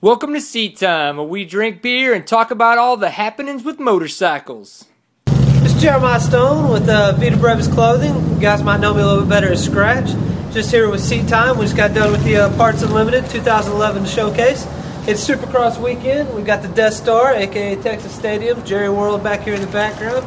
Welcome 0.00 0.32
to 0.34 0.40
Seat 0.40 0.76
Time, 0.76 1.16
where 1.16 1.26
we 1.26 1.44
drink 1.44 1.82
beer 1.82 2.14
and 2.14 2.24
talk 2.24 2.52
about 2.52 2.78
all 2.78 2.96
the 2.96 3.10
happenings 3.10 3.64
with 3.64 3.80
motorcycles. 3.80 4.84
This 5.26 5.74
is 5.74 5.82
Jeremiah 5.82 6.20
Stone 6.20 6.70
with 6.70 6.88
uh, 6.88 7.14
Vita 7.16 7.36
Brevis 7.36 7.66
Clothing. 7.66 8.14
You 8.14 8.40
guys 8.40 8.62
might 8.62 8.78
know 8.78 8.94
me 8.94 9.02
a 9.02 9.04
little 9.04 9.22
bit 9.22 9.28
better 9.28 9.50
as 9.50 9.64
Scratch. 9.64 10.06
Just 10.52 10.70
here 10.70 10.88
with 10.88 11.00
Seat 11.00 11.26
Time. 11.26 11.58
We 11.58 11.64
just 11.64 11.76
got 11.76 11.94
done 11.94 12.12
with 12.12 12.22
the 12.22 12.36
uh, 12.36 12.56
Parts 12.56 12.82
Unlimited 12.82 13.28
2011 13.28 14.06
showcase. 14.06 14.68
It's 15.08 15.28
Supercross 15.28 15.82
weekend. 15.82 16.32
We've 16.32 16.46
got 16.46 16.62
the 16.62 16.68
Death 16.68 16.94
Star, 16.94 17.34
aka 17.34 17.74
Texas 17.82 18.14
Stadium. 18.14 18.64
Jerry 18.64 18.90
World 18.90 19.24
back 19.24 19.40
here 19.40 19.54
in 19.54 19.60
the 19.60 19.66
background. 19.66 20.24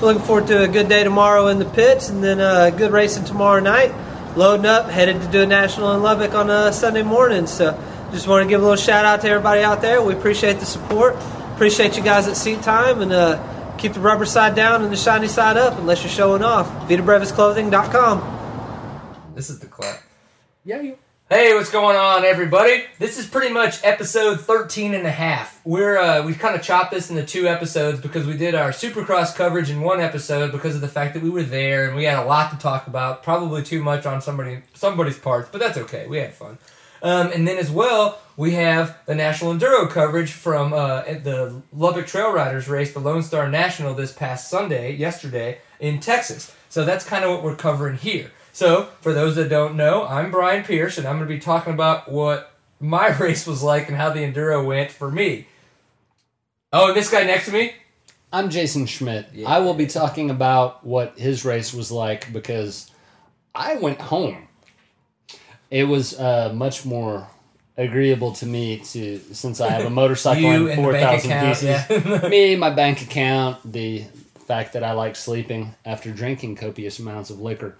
Looking 0.00 0.22
forward 0.22 0.46
to 0.46 0.62
a 0.62 0.68
good 0.68 0.88
day 0.88 1.04
tomorrow 1.04 1.48
in 1.48 1.58
the 1.58 1.66
pits 1.66 2.08
and 2.08 2.24
then 2.24 2.40
uh, 2.40 2.70
good 2.70 2.92
racing 2.92 3.24
tomorrow 3.24 3.60
night. 3.60 3.92
Loading 4.38 4.64
up, 4.64 4.88
headed 4.88 5.20
to 5.20 5.28
do 5.28 5.42
a 5.42 5.46
national 5.46 5.92
in 5.92 6.02
Lubbock 6.02 6.34
on 6.34 6.48
a 6.48 6.72
Sunday 6.72 7.02
morning. 7.02 7.46
So 7.46 7.78
just 8.12 8.28
want 8.28 8.44
to 8.44 8.48
give 8.48 8.60
a 8.60 8.62
little 8.62 8.76
shout 8.76 9.04
out 9.04 9.22
to 9.22 9.28
everybody 9.28 9.62
out 9.62 9.80
there. 9.80 10.02
We 10.02 10.12
appreciate 10.12 10.60
the 10.60 10.66
support. 10.66 11.16
Appreciate 11.54 11.96
you 11.96 12.02
guys 12.02 12.28
at 12.28 12.36
Seat 12.36 12.62
Time 12.62 13.00
and 13.00 13.12
uh, 13.12 13.76
keep 13.78 13.94
the 13.94 14.00
rubber 14.00 14.26
side 14.26 14.54
down 14.54 14.82
and 14.82 14.92
the 14.92 14.96
shiny 14.96 15.28
side 15.28 15.56
up 15.56 15.78
unless 15.78 16.02
you're 16.02 16.10
showing 16.10 16.42
off. 16.42 16.68
VitaBrevisClothing.com. 16.88 19.32
This 19.34 19.48
is 19.48 19.60
the 19.60 19.66
clap. 19.66 20.02
Yeah, 20.64 20.82
you. 20.82 20.98
Hey, 21.30 21.54
what's 21.54 21.70
going 21.70 21.96
on, 21.96 22.26
everybody? 22.26 22.84
This 22.98 23.18
is 23.18 23.26
pretty 23.26 23.54
much 23.54 23.82
episode 23.82 24.40
13 24.40 24.92
and 24.92 25.06
a 25.06 25.10
half. 25.10 25.62
We're, 25.64 25.96
uh, 25.96 26.26
we 26.26 26.34
kind 26.34 26.54
of 26.54 26.60
chopped 26.60 26.90
this 26.90 27.08
into 27.08 27.24
two 27.24 27.48
episodes 27.48 28.00
because 28.00 28.26
we 28.26 28.36
did 28.36 28.54
our 28.54 28.68
Supercross 28.68 29.34
coverage 29.34 29.70
in 29.70 29.80
one 29.80 30.02
episode 30.02 30.52
because 30.52 30.74
of 30.74 30.82
the 30.82 30.88
fact 30.88 31.14
that 31.14 31.22
we 31.22 31.30
were 31.30 31.42
there 31.42 31.86
and 31.86 31.96
we 31.96 32.04
had 32.04 32.18
a 32.18 32.26
lot 32.26 32.50
to 32.50 32.58
talk 32.58 32.86
about. 32.86 33.22
Probably 33.22 33.62
too 33.62 33.82
much 33.82 34.04
on 34.04 34.20
somebody 34.20 34.60
somebody's 34.74 35.18
parts, 35.18 35.48
but 35.50 35.58
that's 35.58 35.78
okay. 35.78 36.06
We 36.06 36.18
had 36.18 36.34
fun. 36.34 36.58
Um, 37.02 37.32
and 37.32 37.46
then 37.46 37.58
as 37.58 37.70
well, 37.70 38.18
we 38.36 38.52
have 38.52 38.96
the 39.06 39.14
National 39.14 39.52
Enduro 39.52 39.90
coverage 39.90 40.32
from 40.32 40.72
uh, 40.72 41.02
the 41.02 41.60
Lubbock 41.72 42.06
Trail 42.06 42.32
Riders 42.32 42.68
race, 42.68 42.92
the 42.92 43.00
Lone 43.00 43.22
Star 43.22 43.48
National, 43.48 43.92
this 43.92 44.12
past 44.12 44.48
Sunday, 44.48 44.94
yesterday, 44.94 45.58
in 45.80 46.00
Texas. 46.00 46.54
So 46.68 46.84
that's 46.84 47.04
kind 47.04 47.24
of 47.24 47.30
what 47.30 47.42
we're 47.42 47.56
covering 47.56 47.96
here. 47.96 48.30
So, 48.54 48.90
for 49.00 49.14
those 49.14 49.36
that 49.36 49.48
don't 49.48 49.76
know, 49.76 50.06
I'm 50.06 50.30
Brian 50.30 50.62
Pierce, 50.62 50.98
and 50.98 51.06
I'm 51.06 51.16
going 51.16 51.28
to 51.28 51.34
be 51.34 51.40
talking 51.40 51.72
about 51.72 52.12
what 52.12 52.52
my 52.78 53.08
race 53.18 53.46
was 53.46 53.62
like 53.62 53.88
and 53.88 53.96
how 53.96 54.10
the 54.10 54.20
Enduro 54.20 54.64
went 54.64 54.92
for 54.92 55.10
me. 55.10 55.46
Oh, 56.72 56.88
and 56.88 56.96
this 56.96 57.10
guy 57.10 57.24
next 57.24 57.46
to 57.46 57.52
me? 57.52 57.72
I'm 58.32 58.50
Jason 58.50 58.86
Schmidt. 58.86 59.26
I 59.46 59.60
will 59.60 59.74
be 59.74 59.86
talking 59.86 60.30
about 60.30 60.86
what 60.86 61.18
his 61.18 61.44
race 61.44 61.74
was 61.74 61.90
like 61.90 62.32
because 62.32 62.90
I 63.54 63.76
went 63.76 64.00
home. 64.00 64.48
It 65.72 65.84
was 65.84 66.18
uh, 66.20 66.52
much 66.54 66.84
more 66.84 67.28
agreeable 67.78 68.32
to 68.32 68.44
me 68.46 68.76
to 68.78 69.18
since 69.32 69.58
I 69.60 69.70
have 69.70 69.86
a 69.86 69.90
motorcycle 69.90 70.50
and 70.68 70.74
four 70.76 70.92
thousand 70.92 71.30
pieces. 71.48 71.64
yeah. 71.88 72.28
me, 72.28 72.54
my 72.56 72.68
bank 72.70 73.00
account, 73.00 73.72
the 73.72 74.04
fact 74.46 74.74
that 74.74 74.84
I 74.84 74.92
like 74.92 75.16
sleeping 75.16 75.74
after 75.86 76.10
drinking 76.10 76.56
copious 76.56 76.98
amounts 76.98 77.30
of 77.30 77.40
liquor. 77.40 77.74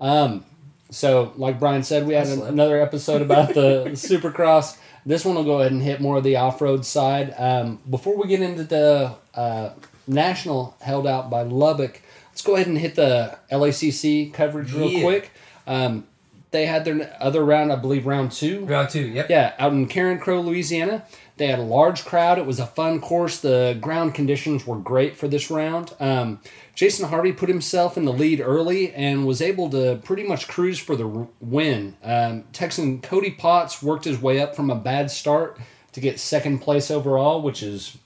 Um, 0.00 0.44
so, 0.90 1.32
like 1.36 1.58
Brian 1.58 1.82
said, 1.82 2.06
we 2.06 2.14
had 2.14 2.28
an- 2.28 2.42
another 2.42 2.80
episode 2.80 3.20
about 3.20 3.54
the 3.54 3.84
Supercross. 3.94 4.76
This 5.04 5.24
one 5.24 5.34
will 5.34 5.44
go 5.44 5.58
ahead 5.58 5.72
and 5.72 5.82
hit 5.82 6.00
more 6.00 6.18
of 6.18 6.24
the 6.24 6.36
off-road 6.36 6.86
side. 6.86 7.34
Um, 7.36 7.80
before 7.90 8.16
we 8.16 8.28
get 8.28 8.40
into 8.42 8.62
the 8.64 9.14
uh, 9.34 9.70
national 10.06 10.76
held 10.82 11.06
out 11.06 11.30
by 11.30 11.42
Lubbock, 11.42 12.00
let's 12.30 12.42
go 12.42 12.54
ahead 12.54 12.68
and 12.68 12.78
hit 12.78 12.94
the 12.94 13.36
LACC 13.50 14.32
coverage 14.32 14.72
real 14.72 14.88
Yeah. 14.90 15.02
quick. 15.02 15.30
Um, 15.66 16.06
they 16.54 16.66
had 16.66 16.84
their 16.84 17.14
other 17.20 17.44
round, 17.44 17.72
I 17.72 17.76
believe, 17.76 18.06
round 18.06 18.30
two. 18.30 18.64
Round 18.64 18.88
two, 18.88 19.02
yep. 19.06 19.28
Yeah, 19.28 19.54
out 19.58 19.72
in 19.72 19.88
Carencro, 19.88 20.42
Louisiana. 20.42 21.04
They 21.36 21.48
had 21.48 21.58
a 21.58 21.62
large 21.62 22.04
crowd. 22.04 22.38
It 22.38 22.46
was 22.46 22.60
a 22.60 22.66
fun 22.66 23.00
course. 23.00 23.40
The 23.40 23.76
ground 23.80 24.14
conditions 24.14 24.64
were 24.64 24.78
great 24.78 25.16
for 25.16 25.26
this 25.26 25.50
round. 25.50 25.92
Um, 25.98 26.40
Jason 26.76 27.08
Harvey 27.08 27.32
put 27.32 27.48
himself 27.48 27.96
in 27.96 28.04
the 28.04 28.12
lead 28.12 28.40
early 28.40 28.92
and 28.94 29.26
was 29.26 29.42
able 29.42 29.68
to 29.70 30.00
pretty 30.04 30.22
much 30.22 30.46
cruise 30.46 30.78
for 30.78 30.94
the 30.94 31.26
win. 31.40 31.96
Um, 32.04 32.44
Texan 32.52 33.00
Cody 33.00 33.32
Potts 33.32 33.82
worked 33.82 34.04
his 34.04 34.22
way 34.22 34.40
up 34.40 34.54
from 34.54 34.70
a 34.70 34.76
bad 34.76 35.10
start 35.10 35.58
to 35.90 36.00
get 36.00 36.20
second 36.20 36.60
place 36.60 36.88
overall, 36.88 37.42
which 37.42 37.64
is, 37.64 37.98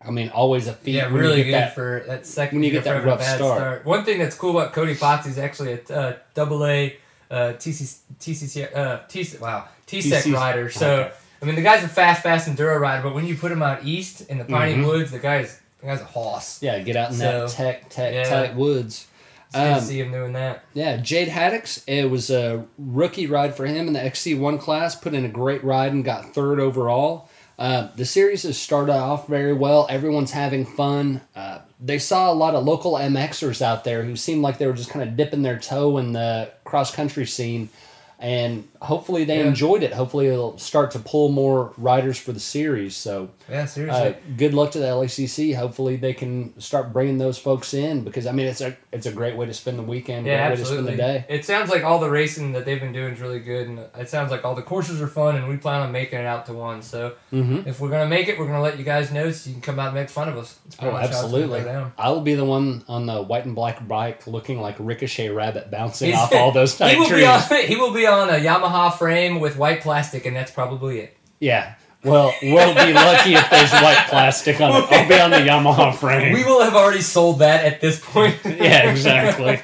I 0.00 0.10
mean, 0.10 0.30
always 0.30 0.66
a 0.66 0.72
feat. 0.72 0.92
Yeah, 0.94 1.04
when 1.08 1.16
you 1.16 1.20
really 1.20 1.36
get 1.44 1.44
good 1.44 1.54
that- 1.54 1.74
for 1.74 2.04
that 2.06 2.26
second. 2.26 2.56
when 2.60 2.64
you 2.64 2.70
get 2.70 2.84
that 2.84 2.90
for 2.90 2.94
having 2.94 3.08
a 3.08 3.10
rough 3.12 3.20
bad 3.20 3.36
start. 3.36 3.84
One 3.84 4.06
thing 4.06 4.18
that's 4.18 4.36
cool 4.36 4.58
about 4.58 4.72
Cody 4.72 4.94
Potts, 4.94 5.26
he's 5.26 5.38
actually 5.38 5.74
a 5.74 5.94
uh, 5.94 6.16
double 6.32 6.64
A 6.64 6.96
uh, 7.30 7.52
TC, 7.58 7.98
TCC, 8.18 8.76
uh, 8.76 9.00
TC, 9.08 9.40
wow, 9.40 9.68
TSEC 9.86 10.22
TC 10.24 10.34
rider. 10.34 10.70
So 10.70 10.94
okay. 11.02 11.12
I 11.42 11.44
mean, 11.46 11.54
the 11.54 11.62
guy's 11.62 11.82
a 11.84 11.88
fast, 11.88 12.22
fast 12.22 12.48
enduro 12.48 12.78
rider, 12.78 13.02
but 13.02 13.14
when 13.14 13.26
you 13.26 13.36
put 13.36 13.50
him 13.52 13.62
out 13.62 13.84
east 13.84 14.22
in 14.28 14.38
the 14.38 14.44
piney 14.44 14.74
Mhm. 14.74 14.86
woods, 14.86 15.10
the 15.10 15.18
guy's 15.18 15.58
the 15.80 15.86
guy's 15.86 16.00
a 16.00 16.04
hoss. 16.04 16.62
Yeah, 16.62 16.78
get 16.80 16.96
out 16.96 17.10
in 17.10 17.16
So, 17.16 17.46
that 17.46 17.48
tech, 17.50 17.88
tech, 17.88 18.12
yeah. 18.12 18.24
tight 18.28 18.54
woods. 18.54 19.06
Um, 19.54 19.80
see 19.80 19.98
him 19.98 20.12
doing 20.12 20.34
that. 20.34 20.62
Yeah, 20.74 20.98
Jade 20.98 21.28
Haddix, 21.28 21.82
it 21.88 22.10
was 22.10 22.30
a 22.30 22.66
rookie 22.78 23.26
ride 23.26 23.54
for 23.56 23.66
him 23.66 23.88
in 23.88 23.94
the 23.94 24.00
XC1 24.04 24.58
class. 24.58 24.94
Put 24.94 25.14
in 25.14 25.24
a 25.24 25.28
great 25.28 25.64
ride 25.64 25.92
and 25.92 26.04
got 26.04 26.34
third 26.34 26.60
overall. 26.60 27.28
Uh, 27.58 27.88
the 27.96 28.04
series 28.04 28.42
has 28.44 28.56
started 28.58 28.92
off 28.92 29.26
very 29.26 29.52
well. 29.52 29.86
Everyone's 29.90 30.30
having 30.32 30.64
fun. 30.64 31.22
Uh, 31.34 31.58
they 31.82 31.98
saw 31.98 32.30
a 32.30 32.34
lot 32.34 32.54
of 32.54 32.64
local 32.64 32.92
MXers 32.92 33.62
out 33.62 33.84
there 33.84 34.04
who 34.04 34.14
seemed 34.16 34.42
like 34.42 34.58
they 34.58 34.66
were 34.66 34.74
just 34.74 34.90
kind 34.90 35.08
of 35.08 35.16
dipping 35.16 35.42
their 35.42 35.58
toe 35.58 35.96
in 35.98 36.12
the 36.12 36.50
cross 36.64 36.94
country 36.94 37.26
scene. 37.26 37.70
And 38.20 38.68
hopefully 38.82 39.24
they 39.24 39.38
Yeah. 39.38 39.46
enjoyed 39.46 39.82
it. 39.82 39.94
Hopefully 39.94 40.26
it'll 40.28 40.58
start 40.58 40.90
to 40.90 40.98
pull 40.98 41.30
more 41.30 41.72
riders 41.78 42.18
for 42.18 42.32
the 42.32 42.40
series. 42.40 42.94
So 42.96 43.30
Yeah, 43.50 43.64
seriously. 43.64 44.08
uh, 44.08 44.12
good 44.36 44.52
luck 44.52 44.70
to 44.72 44.78
the 44.78 44.86
LACC. 44.86 45.54
Hopefully 45.54 45.96
they 45.96 46.12
can 46.12 46.52
start 46.60 46.92
bringing 46.92 47.16
those 47.18 47.38
folks 47.38 47.72
in 47.72 48.04
because 48.04 48.26
I 48.26 48.32
mean 48.32 48.46
it's 48.46 48.60
a 48.60 48.76
it's 48.92 49.06
a 49.06 49.12
great 49.12 49.36
way 49.36 49.46
to 49.46 49.54
spend 49.54 49.78
the 49.78 49.82
weekend. 49.82 50.26
yeah, 50.26 50.48
great 50.48 50.50
way 50.50 50.56
to 50.56 50.64
spend 50.66 50.78
absolutely. 50.88 50.96
the 50.96 51.02
day. 51.02 51.24
It 51.30 51.44
sounds 51.46 51.70
like 51.70 51.82
all 51.84 51.98
the 51.98 52.10
racing 52.10 52.52
that 52.52 52.64
they've 52.66 52.80
been 52.80 52.92
doing 52.92 53.14
is 53.14 53.20
really 53.20 53.38
good, 53.40 53.68
and 53.68 53.78
it 53.98 54.08
sounds 54.10 54.30
like 54.30 54.44
all 54.44 54.54
the 54.54 54.62
courses 54.62 55.00
are 55.00 55.06
fun, 55.08 55.36
and 55.36 55.48
we 55.48 55.56
plan 55.56 55.80
on 55.80 55.90
making 55.92 56.18
it 56.18 56.26
out 56.26 56.44
to 56.46 56.52
one. 56.52 56.82
So 56.82 57.12
Mm-hmm. 57.32 57.68
if 57.68 57.80
we're 57.80 57.88
gonna 57.88 58.06
make 58.08 58.28
it, 58.28 58.38
we're 58.38 58.46
gonna 58.46 58.60
let 58.60 58.76
you 58.78 58.84
guys 58.84 59.10
know 59.12 59.30
so 59.30 59.48
you 59.48 59.54
can 59.54 59.62
come 59.62 59.78
out 59.78 59.86
and 59.86 59.94
make 59.94 60.10
fun 60.10 60.28
of 60.28 60.36
us. 60.36 60.58
It's 60.66 60.76
Oh, 60.80 60.86
much 60.86 60.92
how 60.92 60.98
it's 61.06 61.10
gonna 61.22 61.24
absolutely. 61.24 61.60
I 61.98 62.10
will 62.10 62.20
be 62.20 62.34
the 62.34 62.44
one 62.44 62.82
on 62.88 63.06
the 63.06 63.22
white 63.22 63.46
and 63.46 63.54
black 63.54 63.86
bike 63.88 64.26
looking 64.26 64.60
like 64.60 64.76
Ricochet 64.78 65.30
Rabbit 65.30 65.70
bouncing 65.70 66.08
He's- 66.10 66.20
off 66.20 66.34
all 66.34 66.50
those 66.52 66.72
he 66.76 66.78
tight 66.84 66.98
will 66.98 67.06
trees. 67.06 67.20
be 67.22 67.26
on. 67.26 67.40
He 67.70 67.76
will 67.76 67.92
be 67.92 68.06
on 68.10 68.28
a 68.28 68.34
Yamaha 68.34 68.96
frame 68.96 69.40
with 69.40 69.56
white 69.56 69.80
plastic, 69.80 70.26
and 70.26 70.36
that's 70.36 70.50
probably 70.50 71.00
it. 71.00 71.16
Yeah. 71.38 71.74
Well, 72.02 72.32
we'll 72.42 72.74
be 72.74 72.94
lucky 72.94 73.34
if 73.34 73.50
there's 73.50 73.72
white 73.72 74.06
plastic 74.08 74.58
on 74.60 74.70
it. 74.70 74.90
I'll 74.90 75.08
be 75.08 75.20
on 75.20 75.30
the 75.30 75.36
Yamaha 75.36 75.94
frame. 75.94 76.32
We 76.32 76.44
will 76.44 76.62
have 76.62 76.74
already 76.74 77.02
sold 77.02 77.40
that 77.40 77.64
at 77.64 77.80
this 77.80 78.00
point. 78.00 78.36
Yeah, 78.44 78.90
exactly. 78.90 79.60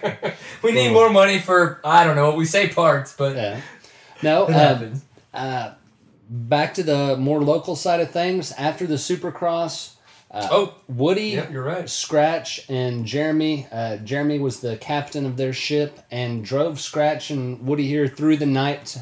we 0.63 0.73
need 0.73 0.93
more 0.93 1.11
money 1.11 1.39
for 1.39 1.81
I 1.85 2.05
don't 2.05 2.17
know. 2.17 2.35
We 2.35 2.45
say 2.45 2.69
parts, 2.69 3.15
but 3.17 3.37
yeah. 3.37 3.61
No, 4.23 4.45
uh, 4.45 4.91
uh, 5.35 5.75
back 6.29 6.75
to 6.75 6.83
the 6.83 7.17
more 7.17 7.43
local 7.43 7.77
side 7.77 8.01
of 8.01 8.11
things. 8.11 8.53
After 8.53 8.87
the 8.87 8.95
Supercross, 8.95 9.96
uh, 10.37 10.49
Oh, 10.51 10.75
Woody, 10.89 11.31
yeah, 11.31 11.51
you're 11.51 11.63
right. 11.65 11.89
Scratch, 11.89 12.69
and 12.69 13.07
Jeremy. 13.07 13.67
Uh, 13.73 13.97
Jeremy 13.99 14.39
was 14.39 14.61
the 14.61 14.77
captain 14.77 15.27
of 15.27 15.37
their 15.37 15.53
ship 15.53 16.01
and 16.11 16.45
drove 16.45 16.81
Scratch 16.81 17.31
and 17.31 17.67
Woody 17.67 17.87
here 17.87 18.07
through 18.09 18.37
the 18.37 18.47
night. 18.47 18.99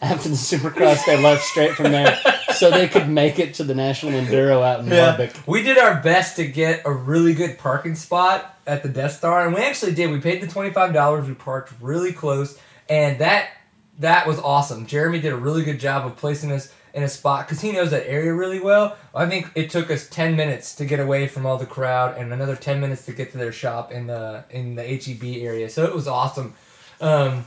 After 0.00 0.28
the 0.28 0.36
Supercross, 0.36 1.04
they 1.06 1.20
left 1.20 1.42
straight 1.44 1.72
from 1.72 1.90
there 1.90 2.16
so 2.54 2.70
they 2.70 2.86
could 2.86 3.08
make 3.08 3.40
it 3.40 3.54
to 3.54 3.64
the 3.64 3.74
National 3.74 4.12
Enduro 4.12 4.62
out 4.62 4.78
in 4.78 4.88
Lubbock. 4.88 5.32
We 5.44 5.64
did 5.64 5.76
our 5.76 6.00
best 6.00 6.36
to 6.36 6.46
get 6.46 6.82
a 6.84 6.92
really 6.92 7.34
good 7.34 7.58
parking 7.58 7.96
spot 7.96 8.56
at 8.64 8.84
the 8.84 8.88
Death 8.88 9.16
Star, 9.16 9.44
and 9.44 9.52
we 9.52 9.60
actually 9.60 9.94
did. 9.94 10.12
We 10.12 10.20
paid 10.20 10.40
the 10.40 10.46
twenty 10.46 10.70
five 10.70 10.92
dollars. 10.94 11.26
We 11.26 11.34
parked 11.34 11.72
really 11.80 12.12
close, 12.12 12.56
and 12.88 13.18
that 13.18 13.48
that 13.98 14.28
was 14.28 14.38
awesome. 14.38 14.86
Jeremy 14.86 15.18
did 15.18 15.32
a 15.32 15.36
really 15.36 15.64
good 15.64 15.80
job 15.80 16.06
of 16.06 16.16
placing 16.16 16.52
us 16.52 16.72
in 16.94 17.02
a 17.02 17.08
spot 17.08 17.46
because 17.46 17.60
he 17.60 17.72
knows 17.72 17.90
that 17.90 18.08
area 18.08 18.32
really 18.32 18.60
well. 18.60 18.96
I 19.14 19.26
think 19.26 19.50
it 19.54 19.70
took 19.70 19.90
us 19.90 20.08
ten 20.08 20.36
minutes 20.36 20.74
to 20.76 20.84
get 20.84 21.00
away 21.00 21.28
from 21.28 21.46
all 21.46 21.58
the 21.58 21.66
crowd, 21.66 22.16
and 22.16 22.32
another 22.32 22.56
ten 22.56 22.80
minutes 22.80 23.04
to 23.06 23.12
get 23.12 23.32
to 23.32 23.38
their 23.38 23.52
shop 23.52 23.92
in 23.92 24.06
the 24.06 24.44
in 24.50 24.74
the 24.74 24.82
HEB 24.82 25.42
area. 25.42 25.68
So 25.68 25.84
it 25.84 25.94
was 25.94 26.08
awesome. 26.08 26.54
Um, 27.00 27.46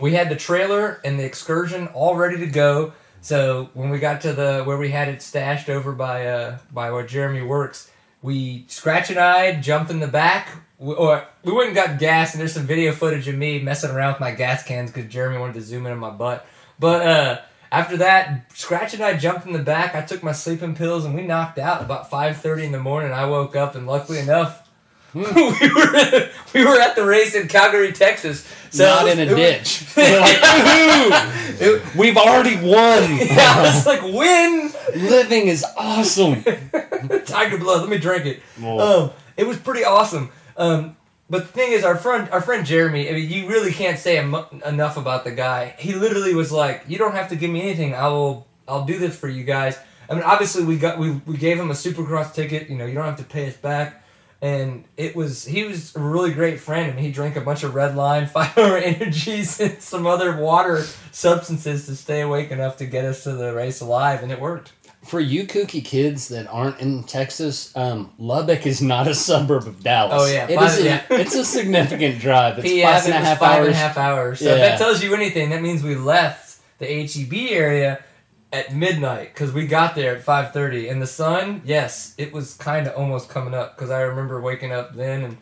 we 0.00 0.14
had 0.14 0.28
the 0.28 0.36
trailer 0.36 1.00
and 1.04 1.18
the 1.18 1.24
excursion 1.24 1.88
all 1.88 2.16
ready 2.16 2.38
to 2.38 2.46
go. 2.46 2.92
So 3.20 3.70
when 3.74 3.90
we 3.90 3.98
got 3.98 4.20
to 4.22 4.32
the 4.32 4.62
where 4.64 4.76
we 4.76 4.90
had 4.90 5.08
it 5.08 5.22
stashed 5.22 5.68
over 5.68 5.92
by 5.92 6.26
uh 6.26 6.58
by 6.72 6.90
where 6.90 7.06
Jeremy 7.06 7.42
works, 7.42 7.90
we 8.22 8.64
scratch 8.68 9.10
and 9.10 9.18
I 9.18 9.54
jumped 9.60 9.90
in 9.90 10.00
the 10.00 10.08
back. 10.08 10.48
We, 10.78 10.94
or 10.94 11.26
we 11.44 11.52
went 11.52 11.68
and 11.68 11.74
got 11.74 11.98
gas, 11.98 12.34
and 12.34 12.40
there's 12.40 12.52
some 12.52 12.66
video 12.66 12.92
footage 12.92 13.28
of 13.28 13.36
me 13.36 13.60
messing 13.60 13.90
around 13.90 14.14
with 14.14 14.20
my 14.20 14.32
gas 14.32 14.64
cans 14.64 14.90
because 14.90 15.10
Jeremy 15.10 15.38
wanted 15.38 15.54
to 15.54 15.60
zoom 15.62 15.86
in 15.86 15.92
on 15.92 15.98
my 15.98 16.10
butt. 16.10 16.46
But 16.78 17.06
uh, 17.06 17.40
after 17.78 17.96
that, 17.98 18.50
Scratch 18.54 18.94
and 18.94 19.02
I 19.02 19.16
jumped 19.16 19.46
in 19.46 19.52
the 19.52 19.58
back. 19.58 19.94
I 19.94 20.02
took 20.02 20.22
my 20.22 20.32
sleeping 20.32 20.74
pills, 20.74 21.04
and 21.04 21.14
we 21.14 21.22
knocked 21.22 21.58
out 21.58 21.82
about 21.82 22.10
5:30 22.10 22.64
in 22.64 22.72
the 22.72 22.78
morning. 22.80 23.12
I 23.12 23.26
woke 23.26 23.56
up, 23.56 23.74
and 23.74 23.86
luckily 23.86 24.18
enough, 24.20 24.68
we 25.14 25.22
were 25.22 26.28
we 26.54 26.64
were 26.64 26.80
at 26.80 26.96
the 26.96 27.04
race 27.04 27.34
in 27.34 27.48
Kalgary, 27.48 27.94
Texas. 27.94 28.46
So 28.70 28.84
Not 28.84 29.06
it 29.08 29.18
in 29.18 29.28
a 29.28 29.32
was- 29.32 29.40
ditch. 29.40 29.86
We're 29.96 30.20
like, 30.20 30.36
woohoo! 30.38 31.94
We've 31.96 32.16
already 32.16 32.56
won. 32.56 33.16
yeah, 33.18 33.54
I 33.56 33.62
was 33.62 33.86
like, 33.86 34.02
win. 34.02 34.72
Living 34.96 35.46
is 35.46 35.64
awesome. 35.76 36.42
Tiger 37.26 37.58
blood. 37.58 37.82
Let 37.82 37.88
me 37.90 37.98
drink 37.98 38.26
it. 38.26 38.42
Whoa. 38.58 39.04
Um, 39.04 39.10
it 39.36 39.46
was 39.46 39.56
pretty 39.58 39.84
awesome. 39.84 40.30
Um, 40.56 40.96
but 41.34 41.48
the 41.48 41.52
thing 41.52 41.72
is, 41.72 41.82
our 41.82 41.96
friend, 41.96 42.28
our 42.30 42.40
friend 42.40 42.64
Jeremy. 42.64 43.08
I 43.08 43.12
mean, 43.14 43.28
you 43.28 43.48
really 43.48 43.72
can't 43.72 43.98
say 43.98 44.18
em- 44.18 44.36
enough 44.64 44.96
about 44.96 45.24
the 45.24 45.32
guy. 45.32 45.74
He 45.80 45.92
literally 45.92 46.32
was 46.32 46.52
like, 46.52 46.84
"You 46.86 46.96
don't 46.96 47.16
have 47.16 47.28
to 47.30 47.34
give 47.34 47.50
me 47.50 47.60
anything. 47.60 47.92
I 47.92 48.06
will. 48.06 48.46
I'll 48.68 48.84
do 48.84 49.00
this 49.00 49.16
for 49.16 49.26
you 49.26 49.42
guys." 49.42 49.76
I 50.08 50.14
mean, 50.14 50.22
obviously, 50.22 50.64
we 50.64 50.78
got 50.78 50.96
we, 50.96 51.10
we 51.26 51.36
gave 51.36 51.58
him 51.58 51.72
a 51.72 51.74
Supercross 51.74 52.32
ticket. 52.32 52.70
You 52.70 52.76
know, 52.76 52.86
you 52.86 52.94
don't 52.94 53.06
have 53.06 53.18
to 53.18 53.24
pay 53.24 53.48
us 53.48 53.56
back. 53.56 54.04
And 54.40 54.84
it 54.96 55.16
was 55.16 55.44
he 55.44 55.64
was 55.64 55.96
a 55.96 55.98
really 55.98 56.32
great 56.32 56.60
friend, 56.60 56.90
and 56.90 57.00
he 57.00 57.10
drank 57.10 57.34
a 57.34 57.40
bunch 57.40 57.64
of 57.64 57.74
Red 57.74 57.96
Line, 57.96 58.30
Hour 58.36 58.78
Energies, 58.78 59.58
and 59.66 59.82
some 59.82 60.06
other 60.06 60.36
water 60.36 60.84
substances 61.10 61.86
to 61.86 61.96
stay 61.96 62.20
awake 62.20 62.52
enough 62.52 62.76
to 62.76 62.86
get 62.86 63.04
us 63.04 63.24
to 63.24 63.32
the 63.32 63.52
race 63.52 63.80
alive, 63.80 64.22
and 64.22 64.30
it 64.30 64.38
worked. 64.38 64.70
For 65.04 65.20
you 65.20 65.46
kooky 65.46 65.84
kids 65.84 66.28
that 66.28 66.46
aren't 66.48 66.80
in 66.80 67.04
Texas, 67.04 67.76
um, 67.76 68.12
Lubbock 68.18 68.66
is 68.66 68.80
not 68.80 69.06
a 69.06 69.14
suburb 69.14 69.66
of 69.66 69.82
Dallas. 69.82 70.22
Oh, 70.22 70.26
yeah. 70.32 70.48
it 70.48 70.56
Five- 70.58 70.70
is. 70.70 70.78
A, 70.80 70.84
yeah. 70.84 71.02
It's 71.10 71.34
a 71.34 71.44
significant 71.44 72.20
drive. 72.20 72.58
It's 72.58 72.68
PF, 72.68 72.82
five 72.84 73.04
and 73.04 73.14
a 73.14 73.16
half 73.18 73.38
five 73.38 73.58
hours. 73.58 73.66
and 73.66 73.74
a 73.76 73.78
half 73.78 73.98
hours. 73.98 74.38
So 74.40 74.46
if 74.50 74.58
that 74.58 74.78
tells 74.78 75.02
you 75.02 75.14
anything, 75.14 75.50
that 75.50 75.62
means 75.62 75.82
we 75.82 75.94
left 75.94 76.58
the 76.78 76.86
HEB 76.86 77.50
area 77.50 78.02
at 78.52 78.74
midnight 78.74 79.34
because 79.34 79.52
we 79.52 79.66
got 79.66 79.94
there 79.94 80.16
at 80.16 80.22
five 80.22 80.52
thirty. 80.52 80.88
And 80.88 81.02
the 81.02 81.06
sun, 81.06 81.62
yes, 81.64 82.14
it 82.16 82.32
was 82.32 82.54
kind 82.54 82.86
of 82.86 82.94
almost 82.96 83.28
coming 83.28 83.52
up 83.52 83.76
because 83.76 83.90
I 83.90 84.00
remember 84.02 84.40
waking 84.40 84.72
up 84.72 84.94
then 84.94 85.22
and 85.22 85.36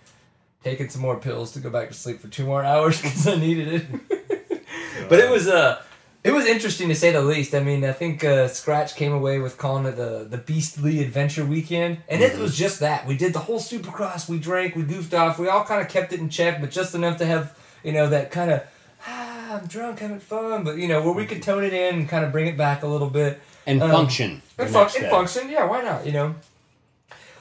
taking 0.65 0.89
some 0.89 1.03
more 1.03 1.17
pills 1.19 1.53
to 1.53 1.61
go 1.61 1.71
back 1.71 1.89
to 1.89 1.95
sleep 1.95 2.21
for 2.21 2.29
two 2.29 2.47
more 2.47 2.65
hours 2.73 3.01
because 3.01 3.27
I 3.29 3.37
needed 3.37 3.69
it. 4.09 4.63
but 5.09 5.19
it 5.21 5.31
was 5.31 5.47
uh 5.47 5.83
it 6.25 6.33
was 6.33 6.47
interesting 6.47 6.89
to 6.89 6.95
say 6.95 7.11
the 7.11 7.21
least. 7.23 7.55
I 7.55 7.61
mean, 7.61 7.85
I 7.85 7.93
think 7.93 8.23
uh, 8.25 8.47
Scratch 8.49 8.95
came 8.95 9.13
away 9.13 9.39
with 9.41 9.59
calling 9.59 9.87
it 9.87 9.97
the 9.97 10.27
the 10.29 10.39
Beastly 10.39 11.03
Adventure 11.03 11.45
Weekend, 11.45 11.99
and 12.09 12.23
it 12.23 12.39
was 12.39 12.57
just 12.57 12.81
that. 12.81 13.07
We 13.07 13.17
did 13.17 13.33
the 13.33 13.41
whole 13.41 13.59
Supercross. 13.59 14.29
We 14.29 14.39
drank, 14.39 14.77
we 14.77 14.83
goofed 14.83 15.15
off. 15.15 15.39
We 15.39 15.49
all 15.49 15.65
kind 15.65 15.81
of 15.81 15.89
kept 15.89 16.13
it 16.13 16.21
in 16.21 16.29
check, 16.29 16.61
but 16.61 16.71
just 16.71 16.95
enough 16.95 17.19
to 17.19 17.27
have 17.27 17.57
you 17.83 17.93
know 17.93 18.09
that 18.09 18.31
kind 18.31 18.51
of 18.53 18.63
ah, 19.07 19.59
I'm 19.61 19.67
drunk, 19.67 19.99
having 19.99 20.21
fun, 20.21 20.63
but 20.65 20.77
you 20.77 20.87
know 20.89 21.03
where 21.03 21.13
we 21.15 21.27
could 21.27 21.43
tone 21.43 21.65
it 21.65 21.73
in 21.73 21.95
and 21.97 22.09
kind 22.09 22.25
of 22.25 22.31
bring 22.33 22.47
it 22.47 22.57
back 22.57 22.83
a 22.83 22.87
little 22.87 23.11
bit 23.11 23.41
and 23.67 23.83
Um, 23.83 23.91
function. 23.91 24.43
and, 24.59 24.71
fun- 24.71 24.91
and 24.97 25.07
function. 25.11 25.51
Yeah, 25.51 25.65
why 25.65 25.83
not? 25.83 26.07
You 26.07 26.13
know. 26.13 26.35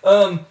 Um, 0.04 0.46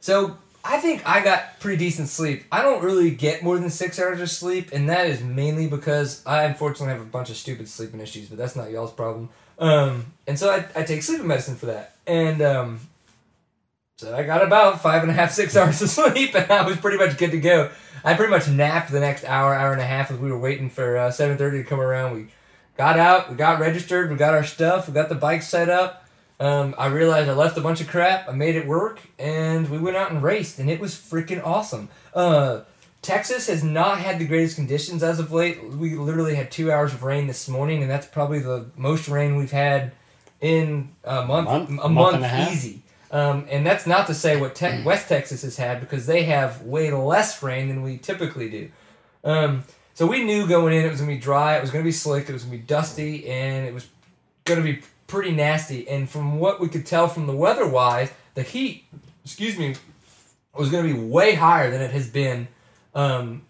so 0.00 0.38
I 0.68 0.78
think 0.78 1.06
I 1.08 1.22
got 1.22 1.60
pretty 1.60 1.78
decent 1.78 2.08
sleep. 2.08 2.44
I 2.50 2.62
don't 2.62 2.82
really 2.82 3.10
get 3.10 3.42
more 3.42 3.58
than 3.58 3.70
six 3.70 3.98
hours 4.00 4.20
of 4.20 4.30
sleep, 4.30 4.70
and 4.72 4.88
that 4.88 5.06
is 5.06 5.22
mainly 5.22 5.68
because 5.68 6.24
I 6.26 6.44
unfortunately 6.44 6.92
have 6.94 7.02
a 7.02 7.08
bunch 7.08 7.30
of 7.30 7.36
stupid 7.36 7.68
sleeping 7.68 8.00
issues, 8.00 8.28
but 8.28 8.36
that's 8.36 8.56
not 8.56 8.70
y'all's 8.70 8.92
problem. 8.92 9.28
Um, 9.58 10.12
and 10.26 10.38
so 10.38 10.50
I, 10.50 10.66
I 10.78 10.82
take 10.82 11.02
sleeping 11.02 11.26
medicine 11.26 11.56
for 11.56 11.66
that, 11.66 11.96
and 12.06 12.42
um, 12.42 12.80
so 13.96 14.14
I 14.14 14.24
got 14.24 14.42
about 14.42 14.82
five 14.82 15.02
and 15.02 15.10
a 15.10 15.14
half, 15.14 15.30
six 15.30 15.56
hours 15.56 15.80
of 15.80 15.88
sleep, 15.88 16.34
and 16.34 16.50
I 16.50 16.66
was 16.66 16.76
pretty 16.76 16.98
much 16.98 17.16
good 17.16 17.30
to 17.30 17.40
go. 17.40 17.70
I 18.04 18.14
pretty 18.14 18.30
much 18.30 18.48
napped 18.48 18.90
the 18.90 19.00
next 19.00 19.24
hour, 19.24 19.54
hour 19.54 19.72
and 19.72 19.80
a 19.80 19.86
half 19.86 20.10
as 20.10 20.18
we 20.18 20.30
were 20.30 20.38
waiting 20.38 20.68
for 20.68 20.96
uh, 20.96 21.10
seven 21.10 21.38
thirty 21.38 21.62
to 21.62 21.68
come 21.68 21.80
around. 21.80 22.14
We 22.14 22.26
got 22.76 22.98
out, 22.98 23.30
we 23.30 23.36
got 23.36 23.60
registered, 23.60 24.10
we 24.10 24.16
got 24.16 24.34
our 24.34 24.44
stuff, 24.44 24.88
we 24.88 24.94
got 24.94 25.08
the 25.08 25.14
bike 25.14 25.42
set 25.42 25.68
up. 25.68 26.05
Um, 26.38 26.74
I 26.76 26.86
realized 26.86 27.28
I 27.30 27.32
left 27.32 27.56
a 27.56 27.62
bunch 27.62 27.80
of 27.80 27.88
crap. 27.88 28.28
I 28.28 28.32
made 28.32 28.56
it 28.56 28.66
work, 28.66 29.00
and 29.18 29.68
we 29.70 29.78
went 29.78 29.96
out 29.96 30.10
and 30.10 30.22
raced, 30.22 30.58
and 30.58 30.68
it 30.68 30.80
was 30.80 30.94
freaking 30.94 31.44
awesome. 31.44 31.88
Uh, 32.14 32.60
Texas 33.02 33.46
has 33.46 33.62
not 33.64 33.98
had 34.00 34.18
the 34.18 34.26
greatest 34.26 34.56
conditions 34.56 35.02
as 35.02 35.18
of 35.18 35.32
late. 35.32 35.62
We 35.64 35.94
literally 35.94 36.34
had 36.34 36.50
two 36.50 36.70
hours 36.70 36.92
of 36.92 37.02
rain 37.02 37.26
this 37.26 37.48
morning, 37.48 37.82
and 37.82 37.90
that's 37.90 38.06
probably 38.06 38.40
the 38.40 38.66
most 38.76 39.08
rain 39.08 39.36
we've 39.36 39.52
had 39.52 39.92
in 40.40 40.90
a 41.04 41.24
month, 41.24 41.46
Month? 41.46 41.68
a 41.70 41.72
Month 41.72 41.94
month, 41.94 42.14
and 42.16 42.24
a 42.24 42.28
half? 42.28 42.52
easy. 42.52 42.82
Um, 43.10 43.46
and 43.48 43.64
that's 43.64 43.86
not 43.86 44.08
to 44.08 44.14
say 44.14 44.38
what 44.38 44.54
te- 44.56 44.82
West 44.82 45.08
Texas 45.08 45.42
has 45.42 45.56
had 45.56 45.80
because 45.80 46.06
they 46.06 46.24
have 46.24 46.62
way 46.62 46.90
less 46.90 47.42
rain 47.42 47.68
than 47.68 47.82
we 47.82 47.96
typically 47.96 48.50
do. 48.50 48.70
Um, 49.24 49.64
so 49.94 50.06
we 50.06 50.24
knew 50.24 50.46
going 50.46 50.74
in 50.74 50.84
it 50.84 50.90
was 50.90 51.00
gonna 51.00 51.12
be 51.12 51.18
dry, 51.18 51.56
it 51.56 51.62
was 51.62 51.70
gonna 51.70 51.84
be 51.84 51.92
slick, 51.92 52.28
it 52.28 52.32
was 52.32 52.42
gonna 52.42 52.56
be 52.56 52.62
dusty, 52.62 53.26
and 53.28 53.66
it 53.66 53.72
was 53.72 53.86
gonna 54.44 54.60
be 54.62 54.82
pretty 55.06 55.30
nasty. 55.32 55.88
And 55.88 56.08
from 56.08 56.38
what 56.38 56.60
we 56.60 56.68
could 56.68 56.86
tell 56.86 57.08
from 57.08 57.26
the 57.26 57.32
weather 57.36 57.66
wise, 57.68 58.10
the 58.34 58.42
heat, 58.42 58.84
excuse 59.24 59.56
me, 59.58 59.74
was 60.54 60.70
gonna 60.70 60.84
be 60.92 60.98
way 60.98 61.34
higher 61.34 61.70
than 61.70 61.80
it 61.80 61.90
has 61.92 62.08
been, 62.08 62.48
um, 62.94 63.42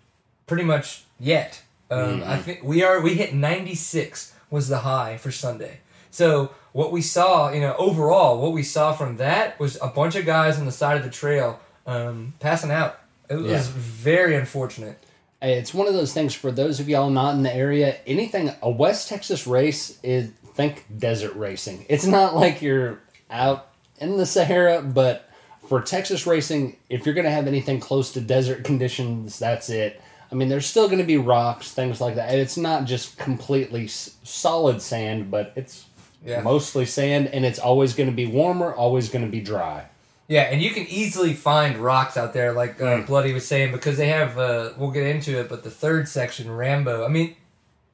pretty 0.46 0.64
much 0.64 1.04
yet. 1.18 1.62
Um, 1.90 2.22
I 2.26 2.36
think 2.38 2.62
we 2.64 2.82
are 2.82 3.00
we 3.00 3.14
hit 3.14 3.32
96 3.32 4.32
was 4.50 4.68
the 4.68 4.78
high 4.78 5.16
for 5.16 5.30
Sunday. 5.30 5.80
So 6.10 6.50
what 6.72 6.90
we 6.92 7.00
saw, 7.02 7.50
you 7.52 7.60
know, 7.60 7.74
overall, 7.78 8.40
what 8.40 8.52
we 8.52 8.62
saw 8.62 8.92
from 8.92 9.16
that 9.18 9.58
was 9.60 9.78
a 9.80 9.88
bunch 9.88 10.14
of 10.16 10.24
guys 10.26 10.58
on 10.58 10.66
the 10.66 10.72
side 10.72 10.96
of 10.96 11.04
the 11.04 11.10
trail 11.10 11.60
um, 11.86 12.34
passing 12.40 12.70
out. 12.72 12.98
It 13.30 13.36
was 13.36 13.46
Yeah. 13.68 13.72
very 13.76 14.34
unfortunate. 14.34 14.98
It's 15.42 15.72
one 15.74 15.86
of 15.86 15.94
those 15.94 16.12
things 16.12 16.34
for 16.34 16.50
those 16.50 16.80
of 16.80 16.88
y'all 16.88 17.10
not 17.10 17.34
in 17.34 17.42
the 17.44 17.54
area. 17.54 17.96
Anything 18.06 18.50
a 18.62 18.70
West 18.70 19.08
Texas 19.08 19.46
race 19.46 19.98
is 20.02 20.30
think 20.56 20.86
desert 20.98 21.34
racing. 21.36 21.84
It's 21.88 22.06
not 22.06 22.34
like 22.34 22.62
you're 22.62 23.00
out 23.30 23.68
in 24.00 24.16
the 24.16 24.26
Sahara, 24.26 24.82
but 24.82 25.28
for 25.68 25.80
Texas 25.82 26.26
racing, 26.26 26.76
if 26.88 27.04
you're 27.04 27.14
going 27.14 27.24
to 27.26 27.30
have 27.30 27.46
anything 27.46 27.78
close 27.80 28.12
to 28.12 28.20
desert 28.20 28.64
conditions, 28.64 29.38
that's 29.38 29.68
it. 29.68 30.00
I 30.30 30.34
mean, 30.34 30.48
there's 30.48 30.66
still 30.66 30.86
going 30.86 30.98
to 30.98 31.04
be 31.04 31.16
rocks, 31.18 31.70
things 31.72 32.00
like 32.00 32.16
that. 32.16 32.34
It's 32.34 32.56
not 32.56 32.84
just 32.84 33.16
completely 33.18 33.84
s- 33.84 34.16
solid 34.24 34.82
sand, 34.82 35.30
but 35.30 35.52
it's 35.56 35.84
Yeah. 36.24 36.40
mostly 36.40 36.86
sand, 36.86 37.28
and 37.28 37.44
it's 37.44 37.58
always 37.58 37.94
going 37.94 38.08
to 38.08 38.14
be 38.16 38.26
warmer, 38.26 38.72
always 38.74 39.08
going 39.08 39.24
to 39.24 39.30
be 39.30 39.40
dry. 39.40 39.84
Yeah, 40.28 40.42
and 40.42 40.60
you 40.60 40.70
can 40.70 40.84
easily 40.88 41.34
find 41.34 41.76
rocks 41.78 42.16
out 42.16 42.32
there, 42.32 42.52
like 42.52 42.82
uh, 42.82 43.02
Bloody 43.02 43.32
was 43.32 43.46
saying, 43.46 43.70
because 43.70 43.96
they 43.96 44.08
have. 44.08 44.36
Uh, 44.36 44.70
we'll 44.76 44.90
get 44.90 45.04
into 45.06 45.38
it, 45.38 45.48
but 45.48 45.62
the 45.62 45.70
third 45.70 46.08
section, 46.08 46.50
Rambo. 46.50 47.04
I 47.04 47.08
mean, 47.08 47.36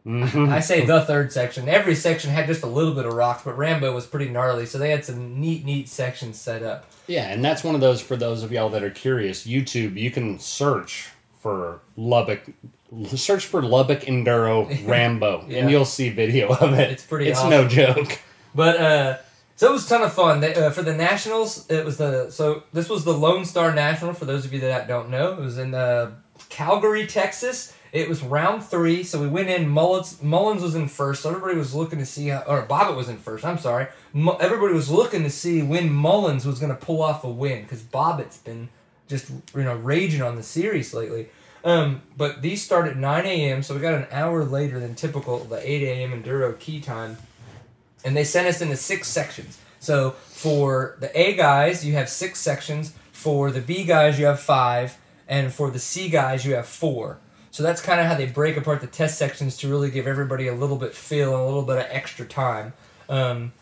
I 0.06 0.60
say 0.60 0.84
the 0.86 1.02
third 1.02 1.32
section. 1.32 1.68
Every 1.68 1.94
section 1.94 2.30
had 2.30 2.46
just 2.46 2.62
a 2.62 2.66
little 2.66 2.94
bit 2.94 3.06
of 3.06 3.12
rocks, 3.14 3.42
but 3.44 3.56
Rambo 3.56 3.94
was 3.94 4.06
pretty 4.06 4.28
gnarly, 4.30 4.66
so 4.66 4.78
they 4.78 4.90
had 4.90 5.04
some 5.04 5.40
neat, 5.40 5.64
neat 5.64 5.88
sections 5.88 6.40
set 6.40 6.62
up. 6.62 6.86
Yeah, 7.06 7.28
and 7.28 7.44
that's 7.44 7.62
one 7.64 7.74
of 7.74 7.80
those 7.80 8.00
for 8.00 8.16
those 8.16 8.42
of 8.42 8.50
y'all 8.52 8.68
that 8.70 8.82
are 8.82 8.90
curious. 8.90 9.46
YouTube, 9.46 9.96
you 9.96 10.10
can 10.10 10.38
search 10.38 11.10
for 11.40 11.80
Lubbock, 11.96 12.42
search 13.06 13.46
for 13.46 13.62
Lubbock 13.62 14.00
Enduro 14.02 14.86
Rambo, 14.88 15.44
Yeah. 15.48 15.58
and 15.60 15.70
you'll 15.70 15.84
see 15.84 16.08
video 16.10 16.48
of 16.54 16.72
it. 16.74 16.90
It's 16.90 17.04
pretty 17.04 17.28
It's 17.28 17.44
no 17.44 17.66
joke. 17.68 18.18
But 18.54 18.76
uh, 18.80 19.16
so 19.56 19.68
it 19.68 19.72
was 19.72 19.86
a 19.86 19.88
ton 19.88 20.02
of 20.02 20.12
fun. 20.12 20.40
They, 20.40 20.54
uh, 20.54 20.70
for 20.70 20.82
the 20.82 20.94
nationals, 20.94 21.68
it 21.70 21.84
was 21.84 21.96
the 21.96 22.30
so 22.30 22.64
this 22.72 22.88
was 22.88 23.04
the 23.04 23.12
Lone 23.14 23.44
Star 23.44 23.72
National. 23.74 24.12
For 24.14 24.24
those 24.24 24.44
of 24.44 24.52
you 24.52 24.60
that 24.60 24.88
don't 24.88 25.10
know, 25.10 25.32
it 25.32 25.38
was 25.40 25.58
in 25.58 25.74
uh, 25.74 26.12
Kalgary, 26.50 27.08
Texas. 27.08 27.74
It 27.92 28.08
was 28.08 28.22
round 28.22 28.64
three, 28.64 29.04
so 29.04 29.20
we 29.20 29.28
went 29.28 29.50
in. 29.50 29.68
Mullins, 29.68 30.22
Mullins 30.22 30.62
was 30.62 30.74
in 30.74 30.88
first. 30.88 31.22
So 31.22 31.28
everybody 31.28 31.56
was 31.56 31.74
looking 31.74 31.98
to 31.98 32.06
see, 32.06 32.28
how, 32.28 32.42
or 32.46 32.66
Bobbitt 32.66 32.96
was 32.96 33.08
in 33.08 33.18
first. 33.18 33.44
I'm 33.44 33.58
sorry. 33.58 33.88
Everybody 34.14 34.72
was 34.72 34.90
looking 34.90 35.22
to 35.24 35.30
see 35.30 35.62
when 35.62 35.92
Mullins 35.92 36.46
was 36.46 36.58
going 36.58 36.72
to 36.72 36.78
pull 36.78 37.02
off 37.02 37.22
a 37.22 37.28
win 37.28 37.62
because 37.62 37.82
Bobbitt's 37.82 38.38
been 38.38 38.70
just 39.08 39.30
you 39.54 39.62
know 39.62 39.76
raging 39.76 40.22
on 40.22 40.36
the 40.36 40.42
series 40.42 40.94
lately. 40.94 41.28
Um, 41.64 42.02
but 42.16 42.42
these 42.42 42.62
start 42.62 42.88
at 42.88 42.96
9 42.96 43.24
a.m., 43.24 43.62
so 43.62 43.74
we 43.74 43.80
got 43.80 43.94
an 43.94 44.06
hour 44.10 44.42
later 44.42 44.80
than 44.80 44.96
typical 44.96 45.38
the 45.44 45.58
8 45.58 45.82
a.m. 45.84 46.22
enduro 46.22 46.58
key 46.58 46.80
time 46.80 47.18
and 48.04 48.16
they 48.16 48.24
sent 48.24 48.46
us 48.46 48.60
into 48.60 48.76
six 48.76 49.08
sections. 49.08 49.58
So 49.78 50.10
for 50.10 50.96
the 51.00 51.18
A 51.18 51.34
guys, 51.34 51.84
you 51.84 51.94
have 51.94 52.08
six 52.08 52.40
sections. 52.40 52.94
For 53.12 53.50
the 53.50 53.60
B 53.60 53.84
guys, 53.84 54.18
you 54.18 54.26
have 54.26 54.40
five, 54.40 54.98
and 55.28 55.52
for 55.52 55.70
the 55.70 55.78
C 55.78 56.08
guys, 56.08 56.44
you 56.44 56.54
have 56.54 56.66
four. 56.66 57.18
So 57.52 57.62
that's 57.62 57.82
kind 57.82 58.00
of 58.00 58.06
how 58.06 58.14
they 58.14 58.26
break 58.26 58.56
apart 58.56 58.80
the 58.80 58.86
test 58.86 59.18
sections 59.18 59.58
to 59.58 59.68
really 59.68 59.90
give 59.90 60.06
everybody 60.06 60.48
a 60.48 60.54
little 60.54 60.76
bit 60.76 60.94
feel 60.94 61.34
and 61.34 61.42
a 61.42 61.44
little 61.44 61.62
bit 61.62 61.76
of 61.76 61.86
extra 61.90 62.26
time. 62.26 62.72
Um, 63.10 63.52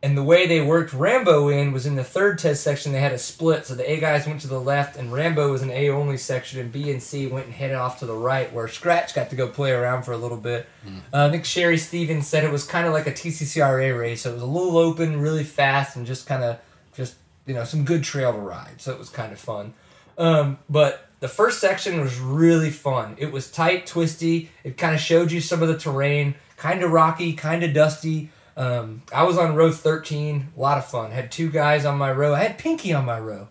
and 0.00 0.16
the 0.16 0.22
way 0.22 0.46
they 0.46 0.60
worked 0.60 0.92
Rambo 0.92 1.48
in 1.48 1.72
was 1.72 1.84
in 1.84 1.96
the 1.96 2.04
third 2.04 2.38
test 2.38 2.62
section 2.62 2.92
they 2.92 3.00
had 3.00 3.12
a 3.12 3.18
split, 3.18 3.66
so 3.66 3.74
the 3.74 3.88
A 3.88 4.00
guys 4.00 4.26
went 4.28 4.40
to 4.42 4.48
the 4.48 4.60
left, 4.60 4.96
and 4.96 5.12
Rambo 5.12 5.50
was 5.50 5.62
an 5.62 5.70
A 5.70 5.90
only 5.90 6.16
section, 6.16 6.60
and 6.60 6.72
B 6.72 6.90
and 6.90 7.02
C 7.02 7.26
went 7.26 7.46
and 7.46 7.54
headed 7.54 7.76
off 7.76 7.98
to 7.98 8.06
the 8.06 8.14
right, 8.14 8.52
where 8.52 8.66
Scratch 8.68 9.14
got 9.14 9.30
to 9.30 9.36
go 9.36 9.48
play 9.48 9.72
around 9.72 10.04
for 10.04 10.12
a 10.12 10.16
little 10.16 10.38
bit. 10.38 10.66
Uh, 11.12 11.26
I 11.26 11.30
think 11.30 11.44
Sherry 11.44 11.78
Stevens 11.78 12.26
said 12.26 12.42
it 12.44 12.50
was 12.50 12.64
kind 12.64 12.86
of 12.86 12.92
like 12.92 13.06
a 13.06 13.12
TCCRA 13.12 13.96
race, 13.98 14.22
so 14.22 14.30
it 14.30 14.34
was 14.34 14.42
a 14.42 14.46
little 14.46 14.76
open, 14.76 15.20
really 15.20 15.44
fast, 15.44 15.96
and 15.96 16.04
just 16.06 16.26
kind 16.26 16.42
of 16.42 16.58
just 16.94 17.14
you 17.46 17.54
know 17.54 17.64
some 17.64 17.84
good 17.84 18.02
trail 18.04 18.32
to 18.32 18.38
ride. 18.38 18.80
So 18.80 18.92
it 18.92 18.98
was 18.98 19.08
kind 19.08 19.32
of 19.32 19.38
fun. 19.38 19.74
Um, 20.18 20.58
but 20.68 21.08
the 21.22 21.28
first 21.28 21.60
section 21.60 22.00
was 22.00 22.18
really 22.18 22.70
fun. 22.70 23.14
It 23.16 23.30
was 23.30 23.48
tight, 23.48 23.86
twisty. 23.86 24.50
It 24.64 24.76
kind 24.76 24.92
of 24.92 25.00
showed 25.00 25.30
you 25.30 25.40
some 25.40 25.62
of 25.62 25.68
the 25.68 25.78
terrain, 25.78 26.34
kind 26.56 26.82
of 26.82 26.90
rocky, 26.90 27.32
kind 27.34 27.62
of 27.62 27.72
dusty. 27.72 28.30
Um, 28.56 29.02
I 29.14 29.22
was 29.22 29.38
on 29.38 29.54
row 29.54 29.70
13, 29.70 30.48
a 30.56 30.60
lot 30.60 30.78
of 30.78 30.84
fun. 30.84 31.12
Had 31.12 31.30
two 31.30 31.48
guys 31.48 31.84
on 31.84 31.96
my 31.96 32.10
row. 32.10 32.34
I 32.34 32.40
had 32.40 32.58
Pinky 32.58 32.92
on 32.92 33.04
my 33.04 33.20
row. 33.20 33.46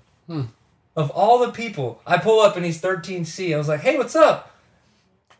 of 0.97 1.11
all 1.11 1.39
the 1.39 1.53
people, 1.53 2.01
I 2.05 2.17
pull 2.17 2.41
up 2.41 2.57
and 2.57 2.65
he's 2.65 2.81
13C. 2.81 3.55
I 3.55 3.57
was 3.57 3.69
like, 3.69 3.79
hey, 3.79 3.97
what's 3.97 4.17
up? 4.17 4.51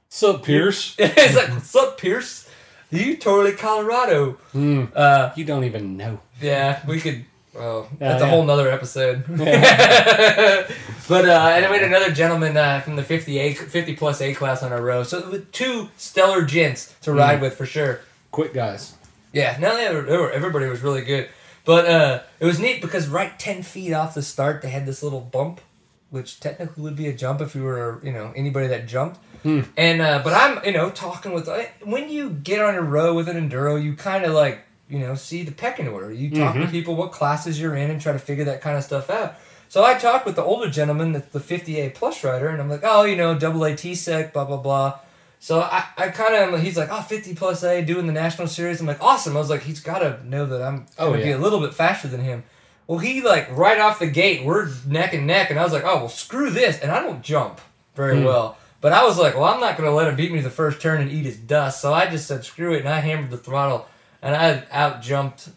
What's 0.07 0.23
up, 0.23 0.43
Pierce, 0.45 0.95
He's 0.97 1.35
like, 1.35 1.49
what's 1.49 1.75
up, 1.75 1.97
Pierce? 1.97 2.49
You 2.91 3.17
totally 3.17 3.57
Colorado. 3.57 4.37
Hmm. 4.53 4.85
Uh, 4.95 5.31
you 5.35 5.43
don't 5.43 5.65
even 5.65 5.97
know. 5.97 6.21
yeah, 6.41 6.81
we 6.87 7.01
could. 7.01 7.25
Well, 7.53 7.87
Yeah, 7.99 8.09
that's 8.09 8.23
a 8.23 8.25
yeah. 8.25 8.31
whole 8.31 8.43
nother 8.45 8.69
episode. 8.71 9.25
but 9.27 11.25
uh, 11.27 11.51
and 11.53 11.69
we 11.71 11.77
had 11.77 11.83
another 11.83 12.11
gentleman 12.11 12.55
uh, 12.57 12.79
from 12.81 12.95
the 12.95 13.03
50 13.03 13.37
A, 13.39 13.53
50 13.53 13.95
plus 13.95 14.21
A 14.21 14.33
class 14.33 14.63
on 14.63 14.71
our 14.71 14.81
row. 14.81 15.03
So 15.03 15.29
with 15.29 15.51
two 15.51 15.89
stellar 15.97 16.43
gents 16.43 16.95
to 17.01 17.11
ride 17.13 17.37
Hmm. 17.37 17.41
with 17.43 17.55
for 17.55 17.65
sure. 17.65 17.99
Quick 18.31 18.53
guys. 18.53 18.93
Yeah, 19.33 19.57
no, 19.59 19.75
they 19.75 19.93
were, 19.93 20.01
they 20.03 20.17
were, 20.17 20.31
everybody 20.31 20.65
was 20.67 20.81
really 20.81 21.01
good. 21.03 21.29
But 21.65 21.85
uh, 21.85 22.21
it 22.39 22.45
was 22.45 22.59
neat 22.59 22.81
because 22.81 23.07
right 23.07 23.37
10 23.37 23.63
feet 23.63 23.93
off 23.93 24.13
the 24.15 24.21
start, 24.21 24.61
they 24.61 24.69
had 24.69 24.85
this 24.85 25.03
little 25.03 25.21
bump, 25.21 25.61
which 26.09 26.39
technically 26.39 26.83
would 26.83 26.95
be 26.95 27.07
a 27.07 27.13
jump 27.13 27.39
if 27.41 27.53
you 27.55 27.63
were, 27.63 27.99
you 28.03 28.11
know, 28.11 28.33
anybody 28.35 28.67
that 28.67 28.87
jumped. 28.87 29.19
And, 29.43 30.01
uh, 30.01 30.21
but 30.23 30.33
I'm, 30.33 30.63
you 30.65 30.71
know, 30.71 30.89
talking 30.91 31.33
with, 31.33 31.47
uh, 31.47 31.63
when 31.83 32.09
you 32.09 32.29
get 32.29 32.61
on 32.61 32.75
a 32.75 32.81
row 32.81 33.13
with 33.15 33.27
an 33.27 33.37
Enduro, 33.49 33.81
you 33.81 33.95
kind 33.95 34.23
of 34.25 34.33
like, 34.33 34.61
you 34.91 34.99
know, 34.99 35.15
see 35.15 35.43
the 35.43 35.51
pecking 35.51 35.87
order. 35.87 36.11
You 36.11 36.29
talk 36.29 36.55
to 36.55 36.67
people, 36.67 36.95
what 36.95 37.11
classes 37.11 37.59
you're 37.59 37.75
in, 37.75 37.89
and 37.89 37.99
try 38.01 38.11
to 38.13 38.19
figure 38.19 38.43
that 38.45 38.61
kind 38.61 38.77
of 38.77 38.83
stuff 38.83 39.09
out. 39.09 39.35
So 39.69 39.83
I 39.85 39.93
talked 39.97 40.25
with 40.25 40.35
the 40.35 40.43
older 40.43 40.69
gentleman, 40.69 41.13
the, 41.13 41.19
the 41.31 41.39
50A 41.39 41.93
plus 41.95 42.23
rider, 42.23 42.49
and 42.49 42.61
I'm 42.61 42.69
like, 42.69 42.81
oh, 42.83 43.03
you 43.03 43.15
know, 43.15 43.37
double 43.39 43.63
AT 43.65 43.79
sec, 43.79 44.33
blah, 44.33 44.43
blah, 44.45 44.57
blah. 44.57 44.99
So 45.39 45.61
I, 45.61 45.85
I 45.97 46.09
kind 46.09 46.35
of, 46.53 46.61
he's 46.61 46.77
like, 46.77 46.89
oh, 46.91 47.01
50 47.01 47.33
plus 47.35 47.63
A, 47.63 47.81
doing 47.81 48.05
the 48.05 48.13
national 48.13 48.47
series. 48.47 48.79
I'm 48.81 48.85
like, 48.85 49.01
awesome. 49.01 49.35
I 49.35 49.39
was 49.39 49.49
like, 49.49 49.61
he's 49.63 49.79
got 49.79 49.99
to 49.99 50.19
know 50.27 50.45
that 50.45 50.61
I'm 50.61 50.85
Oh, 50.99 51.07
going 51.07 51.19
to 51.21 51.23
be 51.25 51.29
yeah. 51.31 51.37
a 51.37 51.39
little 51.39 51.59
bit 51.61 51.73
faster 51.73 52.07
than 52.07 52.21
him. 52.21 52.43
Well, 52.85 52.99
he, 52.99 53.21
like, 53.21 53.49
right 53.55 53.79
off 53.79 53.97
the 53.99 54.07
gate, 54.07 54.43
we're 54.45 54.69
neck 54.85 55.13
and 55.13 55.25
neck. 55.25 55.49
And 55.49 55.57
I 55.59 55.63
was 55.63 55.71
like, 55.73 55.85
oh, 55.85 55.95
well, 55.97 56.09
screw 56.09 56.49
this. 56.51 56.79
And 56.79 56.91
I 56.91 57.01
don't 57.01 57.23
jump 57.23 57.61
very 57.95 58.19
Hmm. 58.19 58.25
well. 58.25 58.57
But 58.81 58.91
I 58.93 59.03
was 59.05 59.17
like, 59.17 59.35
well, 59.35 59.45
I'm 59.45 59.59
not 59.61 59.77
going 59.77 59.89
to 59.89 59.95
let 59.95 60.07
him 60.07 60.15
beat 60.15 60.31
me 60.31 60.41
the 60.41 60.49
first 60.49 60.81
turn 60.81 61.01
and 61.01 61.09
eat 61.09 61.23
his 61.25 61.37
dust. 61.37 61.81
So 61.81 61.93
I 61.93 62.07
just 62.07 62.27
said, 62.27 62.43
screw 62.43 62.73
it. 62.73 62.79
And 62.79 62.89
I 62.89 62.99
hammered 62.99 63.29
the 63.31 63.37
throttle. 63.37 63.87
And 64.21 64.35
I 64.35 64.63
out 64.71 65.01
jumped 65.01 65.49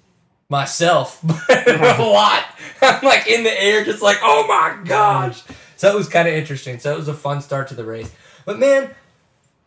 myself 0.48 1.20
mm-hmm. 1.22 2.00
a 2.00 2.06
lot. 2.06 2.44
I'm 2.82 3.04
like 3.04 3.26
in 3.26 3.44
the 3.44 3.62
air, 3.62 3.84
just 3.84 4.02
like, 4.02 4.18
oh 4.22 4.46
my 4.46 4.82
gosh. 4.84 5.42
Mm-hmm. 5.42 5.52
So 5.76 5.92
it 5.92 5.96
was 5.96 6.08
kind 6.08 6.28
of 6.28 6.34
interesting. 6.34 6.78
So 6.78 6.92
it 6.92 6.96
was 6.96 7.08
a 7.08 7.14
fun 7.14 7.40
start 7.40 7.68
to 7.68 7.74
the 7.74 7.84
race. 7.84 8.10
But 8.44 8.58
man, 8.58 8.94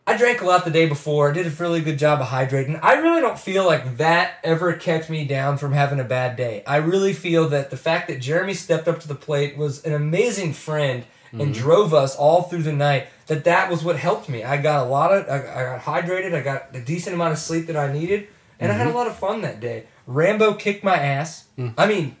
I 0.08 0.16
drank 0.16 0.40
a 0.40 0.46
lot 0.46 0.64
the 0.64 0.70
day 0.70 0.88
before. 0.88 1.30
I 1.30 1.34
did 1.34 1.46
a 1.46 1.50
really 1.50 1.82
good 1.82 1.98
job 1.98 2.22
of 2.22 2.28
hydrating. 2.28 2.80
I 2.82 2.94
really 2.94 3.20
don't 3.20 3.38
feel 3.38 3.66
like 3.66 3.98
that 3.98 4.38
ever 4.42 4.72
kept 4.72 5.10
me 5.10 5.26
down 5.26 5.58
from 5.58 5.72
having 5.72 6.00
a 6.00 6.04
bad 6.04 6.34
day. 6.34 6.62
I 6.66 6.76
really 6.76 7.12
feel 7.12 7.48
that 7.50 7.68
the 7.68 7.76
fact 7.76 8.08
that 8.08 8.18
Jeremy 8.18 8.54
stepped 8.54 8.88
up 8.88 9.00
to 9.00 9.08
the 9.08 9.14
plate 9.14 9.58
was 9.58 9.84
an 9.84 9.92
amazing 9.92 10.54
friend 10.54 11.04
and 11.32 11.42
mm-hmm. 11.42 11.52
drove 11.52 11.92
us 11.92 12.16
all 12.16 12.44
through 12.44 12.62
the 12.62 12.72
night. 12.72 13.08
That 13.26 13.44
that 13.44 13.70
was 13.70 13.84
what 13.84 13.96
helped 13.96 14.30
me. 14.30 14.44
I 14.44 14.56
got 14.56 14.86
a 14.86 14.88
lot 14.88 15.12
of. 15.12 15.28
I, 15.28 15.40
I 15.40 15.76
got 15.76 15.80
hydrated. 15.82 16.34
I 16.34 16.40
got 16.40 16.74
a 16.74 16.80
decent 16.80 17.14
amount 17.14 17.34
of 17.34 17.38
sleep 17.38 17.66
that 17.66 17.76
I 17.76 17.92
needed, 17.92 18.28
and 18.60 18.72
I 18.72 18.74
had 18.74 18.86
a 18.86 18.92
lot 18.92 19.06
of 19.06 19.16
fun 19.16 19.42
that 19.42 19.60
day. 19.60 19.84
Rambo 20.06 20.54
kicked 20.54 20.82
my 20.84 20.96
ass. 20.96 21.46
I 21.76 21.86
mean, 21.86 22.16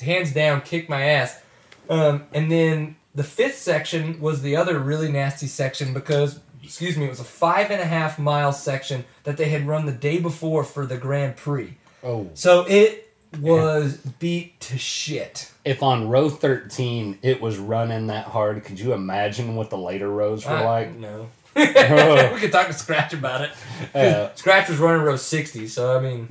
hands 0.00 0.32
down, 0.32 0.60
kicked 0.62 0.88
my 0.88 1.02
ass. 1.02 1.40
Um, 1.88 2.24
and 2.32 2.50
then 2.50 2.96
the 3.14 3.24
fifth 3.24 3.58
section 3.58 4.20
was 4.20 4.42
the 4.42 4.56
other 4.56 4.78
really 4.78 5.10
nasty 5.10 5.46
section 5.46 5.94
because, 5.94 6.40
excuse 6.62 6.96
me, 6.96 7.06
it 7.06 7.10
was 7.10 7.20
a 7.20 7.24
five 7.24 7.70
and 7.70 7.80
a 7.80 7.84
half 7.86 8.18
mile 8.18 8.52
section 8.52 9.04
that 9.24 9.36
they 9.36 9.48
had 9.48 9.66
run 9.66 9.86
the 9.86 9.92
day 9.92 10.18
before 10.18 10.64
for 10.64 10.84
the 10.84 10.96
Grand 10.96 11.36
Prix. 11.36 11.76
Oh. 12.02 12.28
So 12.34 12.64
it 12.68 13.04
was 13.40 13.96
beat 14.18 14.60
to 14.60 14.78
shit. 14.78 15.52
If 15.64 15.82
on 15.82 16.08
row 16.08 16.28
13 16.30 17.18
it 17.22 17.40
was 17.40 17.58
running 17.58 18.08
that 18.08 18.26
hard, 18.26 18.64
could 18.64 18.78
you 18.78 18.92
imagine 18.92 19.56
what 19.56 19.70
the 19.70 19.78
later 19.78 20.08
rows 20.08 20.44
were 20.46 20.52
I- 20.52 20.64
like? 20.64 20.94
no. 20.96 21.28
we 22.34 22.40
could 22.40 22.52
talk 22.52 22.66
to 22.66 22.72
Scratch 22.72 23.12
about 23.12 23.40
it. 23.42 23.50
Uh, 23.94 24.28
Scratch 24.34 24.68
was 24.68 24.78
running 24.78 25.02
row 25.02 25.16
sixty, 25.16 25.66
so 25.68 25.96
I 25.96 26.00
mean, 26.00 26.26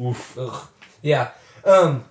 yeah. 1.01 1.31
Um, 1.65 2.05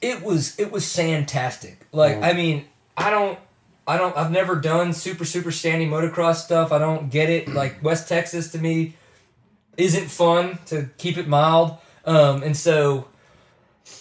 it 0.00 0.22
was 0.22 0.58
it 0.58 0.72
was 0.72 0.90
fantastic. 0.94 1.86
Like 1.92 2.16
Mm. 2.16 2.24
I 2.24 2.32
mean, 2.32 2.64
I 2.96 3.10
don't. 3.10 3.38
I 3.86 3.96
don't. 3.96 4.16
I've 4.16 4.30
never 4.30 4.56
done 4.56 4.92
super 4.92 5.24
super 5.24 5.50
sandy 5.50 5.86
motocross 5.86 6.36
stuff. 6.36 6.72
I 6.72 6.78
don't 6.78 7.10
get 7.10 7.28
it. 7.30 7.48
Like 7.48 7.82
West 7.82 8.08
Texas 8.08 8.50
to 8.52 8.58
me 8.58 8.94
isn't 9.76 10.08
fun 10.08 10.58
to 10.66 10.88
keep 10.98 11.18
it 11.18 11.28
mild. 11.28 11.76
Um, 12.04 12.42
and 12.42 12.56
so 12.56 13.08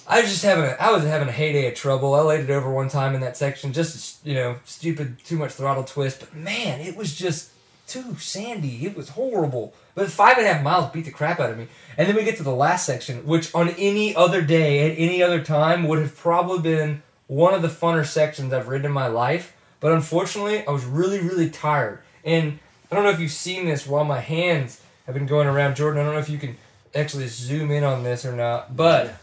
I 0.08 0.22
was 0.22 0.30
just 0.30 0.44
having 0.44 0.66
a 0.66 0.76
I 0.80 0.92
was 0.92 1.04
having 1.04 1.28
a 1.28 1.32
heyday 1.34 1.68
of 1.68 1.76
trouble. 1.76 2.14
I 2.16 2.22
laid 2.22 2.42
it 2.42 2.50
over 2.50 2.72
one 2.72 2.88
time 2.90 3.14
in 3.16 3.22
that 3.22 3.36
section, 3.38 3.74
just 3.74 4.26
you 4.26 4.34
know, 4.36 4.56
stupid, 4.66 5.18
too 5.24 5.38
much 5.38 5.52
throttle 5.52 5.84
twist. 5.84 6.20
But 6.22 6.34
man, 6.36 6.80
it 6.80 6.96
was 6.96 7.16
just 7.16 7.52
too 7.88 8.18
sandy. 8.18 8.86
It 8.86 8.96
was 8.96 9.10
horrible. 9.10 9.74
But 9.96 10.12
five 10.12 10.38
and 10.38 10.46
a 10.46 10.54
half 10.54 10.64
miles 10.64 10.92
beat 10.92 11.06
the 11.06 11.12
crap 11.12 11.40
out 11.40 11.50
of 11.50 11.58
me. 11.58 11.68
And 11.98 12.08
then 12.08 12.16
we 12.16 12.24
get 12.24 12.38
to 12.38 12.44
the 12.44 12.54
last 12.54 12.86
section, 12.86 13.26
which 13.26 13.54
on 13.56 13.70
any 13.70 14.16
other 14.16 14.42
day 14.42 14.92
at 14.92 14.98
any 15.00 15.24
other 15.24 15.42
time 15.42 15.88
would 15.88 16.00
have 16.00 16.16
probably 16.16 16.60
been 16.60 17.02
one 17.28 17.54
of 17.54 17.62
the 17.62 17.68
funner 17.68 18.06
sections 18.06 18.54
I've 18.54 18.68
ridden 18.68 18.86
in 18.86 18.92
my 18.92 19.08
life. 19.08 19.56
But 19.80 19.94
unfortunately, 19.94 20.66
I 20.68 20.72
was 20.72 20.86
really 20.86 21.20
really 21.20 21.50
tired. 21.50 22.00
And 22.24 22.60
I 22.92 22.96
don't 22.96 23.04
know 23.04 23.10
if 23.10 23.20
you've 23.20 23.32
seen 23.32 23.66
this 23.66 23.88
while 23.88 24.04
my 24.04 24.20
hands 24.20 24.82
have 25.06 25.16
been 25.16 25.26
going 25.26 25.48
around 25.48 25.76
Jordan. 25.76 26.02
I 26.02 26.06
don't 26.06 26.14
know 26.14 26.20
if 26.20 26.30
you 26.30 26.38
can 26.38 26.58
actually 26.94 27.28
zoom 27.28 27.72
in 27.72 27.84
on 27.84 28.04
this 28.04 28.26
or 28.26 28.34
not, 28.34 28.76
but. 28.76 29.16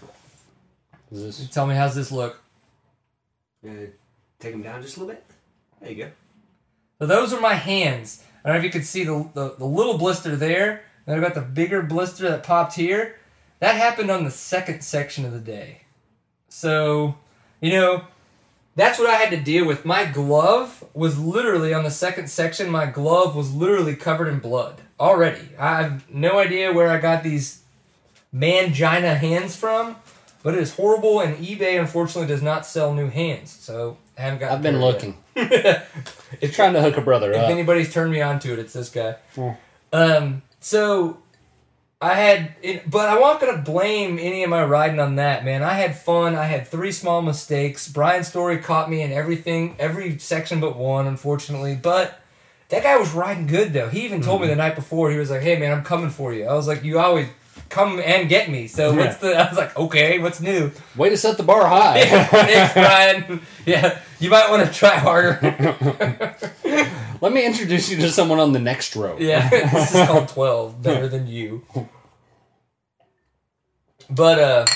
This 1.12 1.48
Tell 1.48 1.66
me, 1.66 1.74
how's 1.74 1.94
this 1.94 2.10
look? 2.10 2.42
Gonna 3.62 3.86
take 4.40 4.52
them 4.52 4.62
down 4.62 4.82
just 4.82 4.96
a 4.96 5.00
little 5.00 5.14
bit. 5.14 5.24
There 5.80 5.90
you 5.90 6.04
go. 6.04 6.10
So 6.98 7.06
those 7.06 7.32
are 7.32 7.40
my 7.40 7.54
hands. 7.54 8.22
I 8.44 8.48
don't 8.48 8.56
know 8.56 8.58
if 8.58 8.64
you 8.64 8.70
can 8.70 8.84
see 8.84 9.04
the, 9.04 9.28
the, 9.34 9.54
the 9.58 9.64
little 9.64 9.98
blister 9.98 10.36
there. 10.36 10.82
Then 11.06 11.16
I've 11.16 11.22
got 11.22 11.34
the 11.34 11.40
bigger 11.40 11.82
blister 11.82 12.28
that 12.28 12.42
popped 12.42 12.74
here. 12.74 13.16
That 13.60 13.76
happened 13.76 14.10
on 14.10 14.24
the 14.24 14.30
second 14.30 14.82
section 14.82 15.24
of 15.24 15.32
the 15.32 15.40
day. 15.40 15.82
So, 16.48 17.16
you 17.60 17.70
know, 17.70 18.04
that's 18.76 18.98
what 18.98 19.08
I 19.08 19.14
had 19.14 19.30
to 19.30 19.40
deal 19.40 19.66
with. 19.66 19.84
My 19.84 20.04
glove 20.04 20.84
was 20.94 21.18
literally 21.18 21.72
on 21.72 21.84
the 21.84 21.90
second 21.90 22.28
section, 22.28 22.70
my 22.70 22.86
glove 22.86 23.36
was 23.36 23.54
literally 23.54 23.96
covered 23.96 24.28
in 24.28 24.38
blood 24.38 24.80
already. 24.98 25.48
I 25.58 25.82
have 25.82 26.10
no 26.10 26.38
idea 26.38 26.72
where 26.72 26.90
I 26.90 26.98
got 26.98 27.22
these 27.22 27.62
mangina 28.34 29.16
hands 29.16 29.56
from, 29.56 29.96
but 30.42 30.54
it 30.54 30.60
is 30.60 30.74
horrible, 30.74 31.20
and 31.20 31.36
eBay 31.36 31.78
unfortunately 31.78 32.28
does 32.28 32.42
not 32.42 32.66
sell 32.66 32.92
new 32.94 33.08
hands. 33.08 33.50
So, 33.50 33.96
I 34.16 34.22
haven't 34.22 34.38
got 34.40 34.52
I've 34.52 34.62
been 34.62 34.80
looking. 34.80 35.18
It's 36.40 36.56
trying 36.56 36.72
to 36.72 36.82
hook 36.82 36.96
a 36.96 37.00
brother 37.00 37.30
up. 37.30 37.36
if 37.36 37.44
up. 37.44 37.50
anybody's 37.50 37.92
turned 37.92 38.10
me 38.10 38.20
on 38.20 38.40
to 38.40 38.52
it, 38.52 38.58
it's 38.58 38.72
this 38.72 38.90
guy. 38.90 39.16
Yeah. 39.36 39.54
Um, 39.92 40.42
so 40.58 41.18
I 42.00 42.14
had, 42.14 42.54
it, 42.60 42.90
but 42.90 43.08
I'm 43.08 43.20
not 43.20 43.40
gonna 43.40 43.62
blame 43.62 44.18
any 44.18 44.42
of 44.42 44.50
my 44.50 44.64
riding 44.64 44.98
on 44.98 45.14
that, 45.16 45.44
man. 45.44 45.62
I 45.62 45.74
had 45.74 45.96
fun. 45.96 46.34
I 46.34 46.44
had 46.44 46.66
three 46.66 46.92
small 46.92 47.22
mistakes. 47.22 47.88
Brian 47.88 48.24
Story 48.24 48.58
caught 48.58 48.90
me 48.90 49.00
in 49.00 49.12
everything, 49.12 49.76
every 49.78 50.18
section 50.18 50.60
but 50.60 50.76
one, 50.76 51.06
unfortunately. 51.06 51.78
But 51.80 52.20
that 52.68 52.82
guy 52.82 52.96
was 52.96 53.12
riding 53.12 53.46
good 53.46 53.72
though. 53.72 53.88
He 53.88 54.04
even 54.04 54.20
told 54.20 54.40
me 54.40 54.48
the 54.48 54.56
night 54.56 54.74
before. 54.74 55.10
He 55.10 55.16
was 55.16 55.30
like, 55.30 55.42
"Hey, 55.42 55.56
man, 55.56 55.72
I'm 55.72 55.84
coming 55.84 56.10
for 56.10 56.34
you." 56.34 56.46
I 56.46 56.54
was 56.54 56.66
like, 56.66 56.82
"You 56.84 56.98
always." 56.98 57.28
Come 57.68 58.00
and 58.04 58.28
get 58.28 58.50
me. 58.50 58.66
So 58.68 58.90
Yeah. 58.92 58.96
what's 58.98 59.16
the? 59.18 59.34
I 59.36 59.48
was 59.48 59.58
like, 59.58 59.76
okay, 59.76 60.18
what's 60.18 60.40
new? 60.40 60.70
Way 60.96 61.08
to 61.10 61.16
set 61.16 61.36
the 61.36 61.42
bar 61.42 61.66
high. 61.66 62.04
Thanks, 62.06 62.72
Brian. 62.74 63.40
Yeah, 63.66 63.98
you 64.20 64.30
might 64.30 64.50
want 64.50 64.66
to 64.66 64.72
try 64.72 64.96
harder. 64.96 65.38
Let 67.20 67.32
me 67.32 67.46
introduce 67.46 67.90
you 67.90 67.96
to 67.98 68.10
someone 68.10 68.38
on 68.38 68.52
the 68.52 68.58
next 68.60 68.94
row. 68.96 69.16
Yeah, 69.18 69.48
this 69.72 69.94
is 69.94 70.06
called 70.06 70.28
12. 70.28 70.82
Better 70.82 71.08
than 71.08 71.26
you. 71.26 71.64
But, 74.10 74.38
uh, 74.38 74.66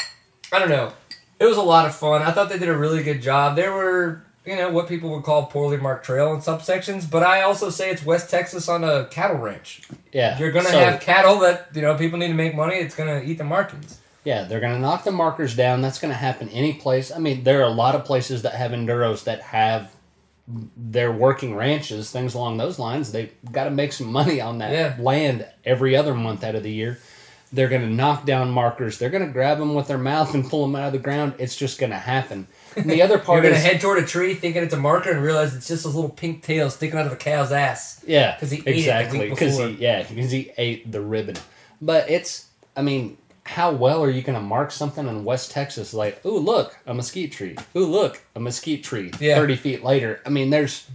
I 0.52 0.58
don't 0.58 0.70
know. 0.70 0.92
It 1.38 1.44
was 1.44 1.56
a 1.58 1.62
lot 1.62 1.86
of 1.86 1.94
fun. 1.94 2.22
I 2.22 2.30
thought 2.32 2.48
they 2.48 2.58
did 2.58 2.68
a 2.68 2.76
really 2.76 3.02
good 3.02 3.20
job. 3.22 3.54
There 3.56 3.72
were, 3.72 4.24
you 4.48 4.56
know, 4.56 4.70
what 4.70 4.88
people 4.88 5.10
would 5.10 5.22
call 5.24 5.46
poorly 5.46 5.76
marked 5.76 6.04
trail 6.06 6.32
in 6.32 6.40
subsections, 6.40 7.08
but 7.08 7.22
I 7.22 7.42
also 7.42 7.70
say 7.70 7.90
it's 7.90 8.04
West 8.04 8.30
Texas 8.30 8.68
on 8.68 8.82
a 8.84 9.04
cattle 9.06 9.36
ranch. 9.36 9.82
Yeah. 10.12 10.38
You're 10.38 10.52
going 10.52 10.64
to 10.64 10.70
so- 10.72 10.78
have 10.78 11.00
cattle 11.00 11.38
that, 11.40 11.68
you 11.74 11.82
know, 11.82 11.94
people 11.96 12.18
need 12.18 12.28
to 12.28 12.34
make 12.34 12.54
money. 12.54 12.76
It's 12.76 12.94
going 12.94 13.08
to 13.20 13.26
eat 13.28 13.38
the 13.38 13.44
markings. 13.44 14.00
Yeah, 14.24 14.42
they're 14.44 14.60
going 14.60 14.74
to 14.74 14.78
knock 14.78 15.04
the 15.04 15.12
markers 15.12 15.54
down. 15.56 15.80
That's 15.80 15.98
going 15.98 16.12
to 16.12 16.18
happen 16.18 16.48
any 16.50 16.74
place. 16.74 17.10
I 17.12 17.18
mean, 17.18 17.44
there 17.44 17.60
are 17.60 17.64
a 17.68 17.70
lot 17.70 17.94
of 17.94 18.04
places 18.04 18.42
that 18.42 18.54
have 18.54 18.72
enduros 18.72 19.24
that 19.24 19.40
have 19.40 19.94
their 20.76 21.12
working 21.12 21.54
ranches, 21.54 22.10
things 22.10 22.34
along 22.34 22.56
those 22.56 22.78
lines. 22.78 23.12
They've 23.12 23.32
got 23.52 23.64
to 23.64 23.70
make 23.70 23.92
some 23.92 24.10
money 24.12 24.40
on 24.40 24.58
that 24.58 24.72
Yeah. 24.72 24.96
land 24.98 25.46
every 25.64 25.94
other 25.96 26.14
month 26.14 26.42
out 26.44 26.54
of 26.54 26.62
the 26.62 26.70
year. 26.72 26.98
They're 27.52 27.68
going 27.68 27.82
to 27.82 27.88
knock 27.88 28.26
down 28.26 28.50
markers. 28.50 28.98
They're 28.98 29.08
going 29.08 29.26
to 29.26 29.32
grab 29.32 29.58
them 29.58 29.74
with 29.74 29.88
their 29.88 29.98
mouth 29.98 30.34
and 30.34 30.48
pull 30.48 30.66
them 30.66 30.76
out 30.76 30.88
of 30.88 30.92
the 30.92 30.98
ground. 30.98 31.34
It's 31.38 31.56
just 31.56 31.78
going 31.78 31.90
to 31.92 31.98
happen. 31.98 32.46
And 32.76 32.90
the 32.90 33.02
other 33.02 33.18
part 33.18 33.42
You're 33.42 33.42
part 33.42 33.42
going 33.42 33.54
to 33.54 33.60
is, 33.60 33.64
head 33.64 33.80
toward 33.80 33.98
a 34.02 34.06
tree 34.06 34.34
thinking 34.34 34.62
it's 34.62 34.74
a 34.74 34.78
marker 34.78 35.10
and 35.10 35.22
realize 35.22 35.54
it's 35.54 35.68
just 35.68 35.84
a 35.84 35.88
little 35.88 36.10
pink 36.10 36.42
tail 36.42 36.70
sticking 36.70 36.98
out 36.98 37.06
of 37.06 37.12
a 37.12 37.16
cow's 37.16 37.52
ass. 37.52 38.02
Yeah, 38.06 38.34
because 38.34 38.50
he 38.50 38.62
ate 38.66 38.78
exactly 38.78 39.28
because 39.28 39.56
he 39.58 39.70
yeah 39.72 40.02
because 40.02 40.30
he 40.30 40.52
ate 40.56 40.90
the 40.90 41.00
ribbon. 41.00 41.36
But 41.80 42.10
it's 42.10 42.48
I 42.76 42.82
mean 42.82 43.18
how 43.44 43.72
well 43.72 44.04
are 44.04 44.10
you 44.10 44.20
going 44.20 44.38
to 44.38 44.44
mark 44.44 44.70
something 44.70 45.08
in 45.08 45.24
West 45.24 45.50
Texas? 45.50 45.94
Like, 45.94 46.24
ooh, 46.26 46.38
look, 46.38 46.76
a 46.86 46.92
mesquite 46.92 47.32
tree. 47.32 47.56
Ooh, 47.74 47.86
look, 47.86 48.22
a 48.34 48.40
mesquite 48.40 48.84
tree. 48.84 49.10
Yeah. 49.18 49.36
Thirty 49.36 49.56
feet 49.56 49.82
later. 49.82 50.20
I 50.26 50.28
mean, 50.28 50.50
there's 50.50 50.86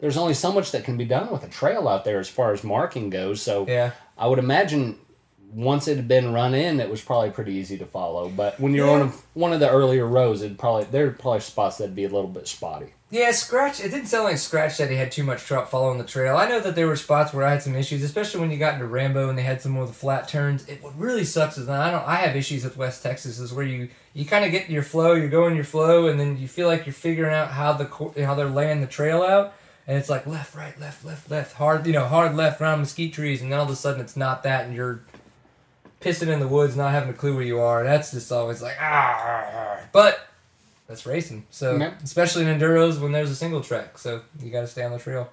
there's 0.00 0.16
only 0.16 0.34
so 0.34 0.52
much 0.52 0.72
that 0.72 0.82
can 0.82 0.96
be 0.96 1.04
done 1.04 1.30
with 1.30 1.44
a 1.44 1.48
trail 1.48 1.86
out 1.86 2.04
there 2.04 2.18
as 2.18 2.28
far 2.28 2.52
as 2.52 2.64
marking 2.64 3.08
goes. 3.08 3.40
So 3.40 3.66
Yeah. 3.68 3.92
I 4.18 4.26
would 4.26 4.40
imagine 4.40 4.98
once 5.54 5.86
it 5.88 5.96
had 5.96 6.08
been 6.08 6.32
run 6.32 6.54
in, 6.54 6.80
it 6.80 6.90
was 6.90 7.00
probably 7.02 7.30
pretty 7.30 7.52
easy 7.52 7.76
to 7.78 7.86
follow. 7.86 8.28
But 8.28 8.58
when 8.58 8.72
you're 8.74 8.86
Yeah. 8.86 8.92
on 8.94 9.08
a, 9.08 9.12
one 9.34 9.52
of 9.52 9.60
the 9.60 9.70
earlier 9.70 10.06
rows, 10.06 10.42
it 10.42 10.56
probably 10.58 10.84
there 10.84 11.06
are 11.06 11.10
probably 11.10 11.40
spots 11.40 11.78
that'd 11.78 11.94
be 11.94 12.04
a 12.04 12.08
little 12.08 12.28
bit 12.30 12.48
spotty. 12.48 12.94
Yeah, 13.10 13.30
Scratch. 13.32 13.78
It 13.80 13.90
didn't 13.90 14.06
sound 14.06 14.24
like 14.24 14.38
Scratch 14.38 14.78
that 14.78 14.88
he 14.88 14.96
had 14.96 15.12
too 15.12 15.22
much 15.22 15.42
trouble 15.44 15.66
following 15.66 15.98
the 15.98 16.04
trail. 16.04 16.34
I 16.34 16.48
know 16.48 16.60
that 16.60 16.74
there 16.74 16.86
were 16.86 16.96
spots 16.96 17.34
where 17.34 17.44
I 17.44 17.50
had 17.50 17.62
some 17.62 17.74
issues, 17.76 18.02
especially 18.02 18.40
when 18.40 18.50
you 18.50 18.56
got 18.56 18.72
into 18.72 18.86
Rambo 18.86 19.28
and 19.28 19.36
they 19.36 19.42
had 19.42 19.60
some 19.60 19.72
more 19.72 19.82
of 19.82 19.90
the 19.90 19.94
flat 19.94 20.28
turns. 20.28 20.66
It 20.66 20.82
what 20.82 20.98
really 20.98 21.24
sucks 21.24 21.58
is 21.58 21.66
that 21.66 21.78
I 21.78 21.90
don't. 21.90 22.06
I 22.08 22.14
have 22.16 22.34
issues 22.34 22.64
with 22.64 22.78
West 22.78 23.02
Texas 23.02 23.38
is 23.38 23.52
where 23.52 23.66
you 23.66 23.90
you 24.14 24.24
kind 24.24 24.46
of 24.46 24.50
get 24.50 24.70
your 24.70 24.82
flow, 24.82 25.12
you're 25.12 25.28
going 25.28 25.54
your 25.54 25.64
flow, 25.64 26.06
and 26.06 26.18
then 26.18 26.38
you 26.38 26.48
feel 26.48 26.68
like 26.68 26.86
you're 26.86 26.94
figuring 26.94 27.34
out 27.34 27.48
how 27.50 27.74
the 27.74 27.84
how 28.24 28.34
they're 28.34 28.46
laying 28.48 28.80
the 28.80 28.86
trail 28.86 29.22
out, 29.22 29.52
and 29.86 29.98
it's 29.98 30.08
like 30.08 30.26
left, 30.26 30.54
right, 30.54 30.80
left, 30.80 31.04
left, 31.04 31.30
left, 31.30 31.52
hard, 31.56 31.86
you 31.86 31.92
know, 31.92 32.06
hard 32.06 32.34
left 32.34 32.62
around 32.62 32.78
mesquite 32.78 33.12
trees, 33.12 33.42
and 33.42 33.52
then 33.52 33.58
all 33.58 33.66
of 33.66 33.70
a 33.70 33.76
sudden 33.76 34.00
it's 34.00 34.16
not 34.16 34.42
that, 34.44 34.64
and 34.64 34.74
you're 34.74 35.02
pissing 36.02 36.28
in 36.28 36.40
the 36.40 36.48
woods, 36.48 36.76
not 36.76 36.92
having 36.92 37.10
a 37.10 37.14
clue 37.14 37.34
where 37.34 37.44
you 37.44 37.60
are. 37.60 37.84
That's 37.84 38.10
just 38.10 38.30
always 38.32 38.62
like 38.62 38.76
ah. 38.80 39.78
But 39.92 40.28
that's 40.86 41.06
racing. 41.06 41.46
So 41.50 41.80
especially 42.02 42.44
in 42.44 42.58
enduros 42.58 43.00
when 43.00 43.12
there's 43.12 43.30
a 43.30 43.36
single 43.36 43.62
track, 43.62 43.98
so 43.98 44.22
you 44.40 44.50
got 44.50 44.62
to 44.62 44.66
stay 44.66 44.82
on 44.82 44.92
the 44.92 44.98
trail. 44.98 45.30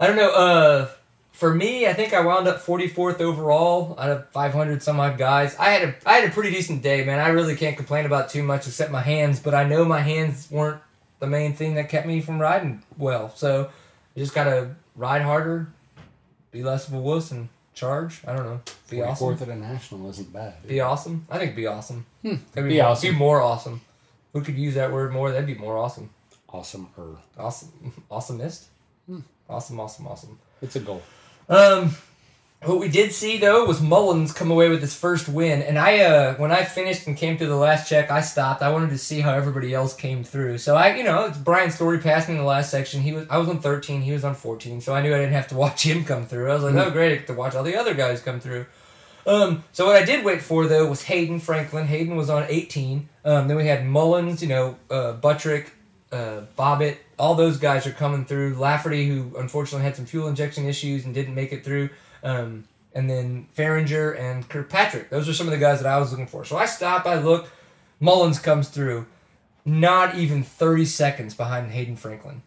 I 0.00 0.06
don't 0.06 0.16
know. 0.16 0.32
Uh, 0.32 0.88
for 1.32 1.52
me, 1.52 1.86
I 1.86 1.92
think 1.92 2.12
I 2.12 2.20
wound 2.20 2.46
up 2.46 2.62
44th 2.62 3.20
overall 3.20 3.96
out 3.98 4.10
of 4.10 4.28
500 4.30 4.82
some 4.82 5.00
odd 5.00 5.18
guys. 5.18 5.56
I 5.56 5.70
had 5.70 5.88
a 5.88 5.94
I 6.06 6.14
had 6.14 6.28
a 6.28 6.32
pretty 6.32 6.50
decent 6.50 6.82
day, 6.82 7.04
man. 7.04 7.18
I 7.18 7.28
really 7.28 7.56
can't 7.56 7.76
complain 7.76 8.06
about 8.06 8.30
too 8.30 8.42
much 8.42 8.66
except 8.66 8.90
my 8.90 9.00
hands, 9.00 9.40
but 9.40 9.54
I 9.54 9.64
know 9.64 9.84
my 9.84 10.00
hands 10.00 10.50
weren't 10.50 10.80
the 11.18 11.26
main 11.26 11.54
thing 11.54 11.74
that 11.74 11.88
kept 11.88 12.06
me 12.06 12.20
from 12.20 12.40
riding 12.40 12.82
well. 12.98 13.32
So 13.34 13.70
you 14.14 14.22
just 14.22 14.34
gotta 14.34 14.74
ride 14.94 15.22
harder, 15.22 15.68
be 16.50 16.62
less 16.62 16.88
of 16.88 16.94
a 16.94 17.00
wuss, 17.00 17.30
and 17.30 17.48
charge. 17.74 18.20
I 18.26 18.34
don't 18.36 18.44
know. 18.46 18.60
Be 18.90 19.02
awesome. 19.02 19.16
Fourth 19.16 19.42
at 19.42 19.48
a 19.48 19.56
national 19.56 20.08
isn't 20.10 20.32
bad. 20.32 20.66
Be 20.66 20.80
awesome. 20.80 21.26
I 21.30 21.38
think 21.38 21.56
be 21.56 21.66
awesome. 21.66 22.06
That'd 22.22 22.38
Hmm. 22.54 22.68
Be 22.68 22.76
more, 22.78 22.86
awesome. 22.86 23.10
Be 23.10 23.16
more 23.16 23.40
awesome. 23.40 23.80
Who 24.32 24.40
could 24.42 24.56
use 24.56 24.74
that 24.74 24.92
word 24.92 25.12
more? 25.12 25.30
That'd 25.30 25.46
be 25.46 25.54
more 25.54 25.76
awesome. 25.78 26.10
Awesome. 26.48 26.88
Er, 26.98 27.16
Awesome. 27.38 27.92
Awesomest. 28.10 28.64
Hmm. 29.06 29.20
Awesome. 29.48 29.80
Awesome. 29.80 30.06
Awesome. 30.06 30.38
it's 30.60 30.76
a 30.76 30.80
goal. 30.80 31.02
Um, 31.48 31.94
what 32.64 32.78
we 32.78 32.88
did 32.88 33.12
see 33.12 33.38
though 33.38 33.64
was 33.64 33.80
Mullins 33.80 34.32
come 34.32 34.50
away 34.50 34.68
with 34.68 34.80
his 34.80 34.94
first 34.94 35.28
win, 35.28 35.62
and 35.62 35.78
I 35.78 36.00
uh 36.00 36.34
when 36.34 36.52
I 36.52 36.64
finished 36.64 37.06
and 37.06 37.16
came 37.16 37.36
to 37.38 37.46
the 37.46 37.56
last 37.56 37.88
check, 37.88 38.10
I 38.10 38.20
stopped. 38.20 38.62
I 38.62 38.70
wanted 38.70 38.90
to 38.90 38.98
see 38.98 39.20
how 39.20 39.34
everybody 39.34 39.74
else 39.74 39.94
came 39.94 40.22
through. 40.22 40.58
So 40.58 40.76
I, 40.76 40.94
you 40.94 41.02
know, 41.02 41.24
it's 41.26 41.38
Brian 41.38 41.70
Story 41.70 41.98
passed 41.98 42.28
me 42.28 42.34
in 42.34 42.40
the 42.40 42.46
last 42.46 42.70
section. 42.70 43.02
He 43.02 43.12
was 43.12 43.26
I 43.28 43.38
was 43.38 43.48
on 43.48 43.60
thirteen, 43.60 44.02
he 44.02 44.12
was 44.12 44.24
on 44.24 44.34
fourteen, 44.34 44.80
so 44.80 44.94
I 44.94 45.02
knew 45.02 45.14
I 45.14 45.18
didn't 45.18 45.34
have 45.34 45.48
to 45.48 45.56
watch 45.64 45.84
him 45.84 46.04
come 46.04 46.26
through. 46.26 46.50
I 46.50 46.54
was 46.54 46.62
like, 46.62 46.74
oh 46.74 46.90
great, 46.90 47.12
I 47.12 47.16
get 47.16 47.26
to 47.26 47.34
watch 47.34 47.54
all 47.54 47.64
the 47.64 47.76
other 47.76 47.94
guys 47.94 48.22
come 48.22 48.38
through. 48.38 48.66
Um, 49.26 49.64
so 49.72 49.86
what 49.86 49.96
I 49.96 50.04
did 50.04 50.24
wait 50.24 50.42
for 50.42 50.66
though 50.66 50.86
was 50.86 51.02
Hayden 51.04 51.40
Franklin. 51.40 51.86
Hayden 51.86 52.16
was 52.16 52.30
on 52.30 52.44
18. 52.48 53.08
Um, 53.24 53.48
then 53.48 53.56
we 53.56 53.66
had 53.66 53.86
Mullins, 53.86 54.42
you 54.42 54.48
know, 54.48 54.76
uh, 54.90 55.12
Buttrick, 55.12 55.72
uh, 56.10 56.42
Bobbitt. 56.58 56.98
All 57.18 57.34
those 57.34 57.56
guys 57.56 57.86
are 57.86 57.92
coming 57.92 58.24
through. 58.24 58.56
Lafferty, 58.56 59.06
who 59.06 59.36
unfortunately 59.36 59.84
had 59.84 59.94
some 59.94 60.06
fuel 60.06 60.26
injection 60.26 60.66
issues 60.66 61.04
and 61.04 61.14
didn't 61.14 61.34
make 61.34 61.52
it 61.52 61.64
through. 61.64 61.90
Um, 62.22 62.64
and 62.94 63.08
then 63.08 63.48
Fahringer 63.56 64.18
and 64.18 64.48
Kirkpatrick. 64.48 65.10
Those 65.10 65.28
are 65.28 65.32
some 65.32 65.46
of 65.46 65.52
the 65.52 65.58
guys 65.58 65.80
that 65.82 65.88
I 65.88 65.98
was 65.98 66.10
looking 66.10 66.26
for. 66.26 66.44
So 66.44 66.56
I 66.56 66.66
stop, 66.66 67.06
I 67.06 67.18
look. 67.18 67.48
Mullins 68.00 68.38
comes 68.38 68.68
through. 68.68 69.06
Not 69.64 70.16
even 70.16 70.42
30 70.42 70.84
seconds 70.84 71.34
behind 71.34 71.70
Hayden 71.70 71.96
Franklin. 71.96 72.42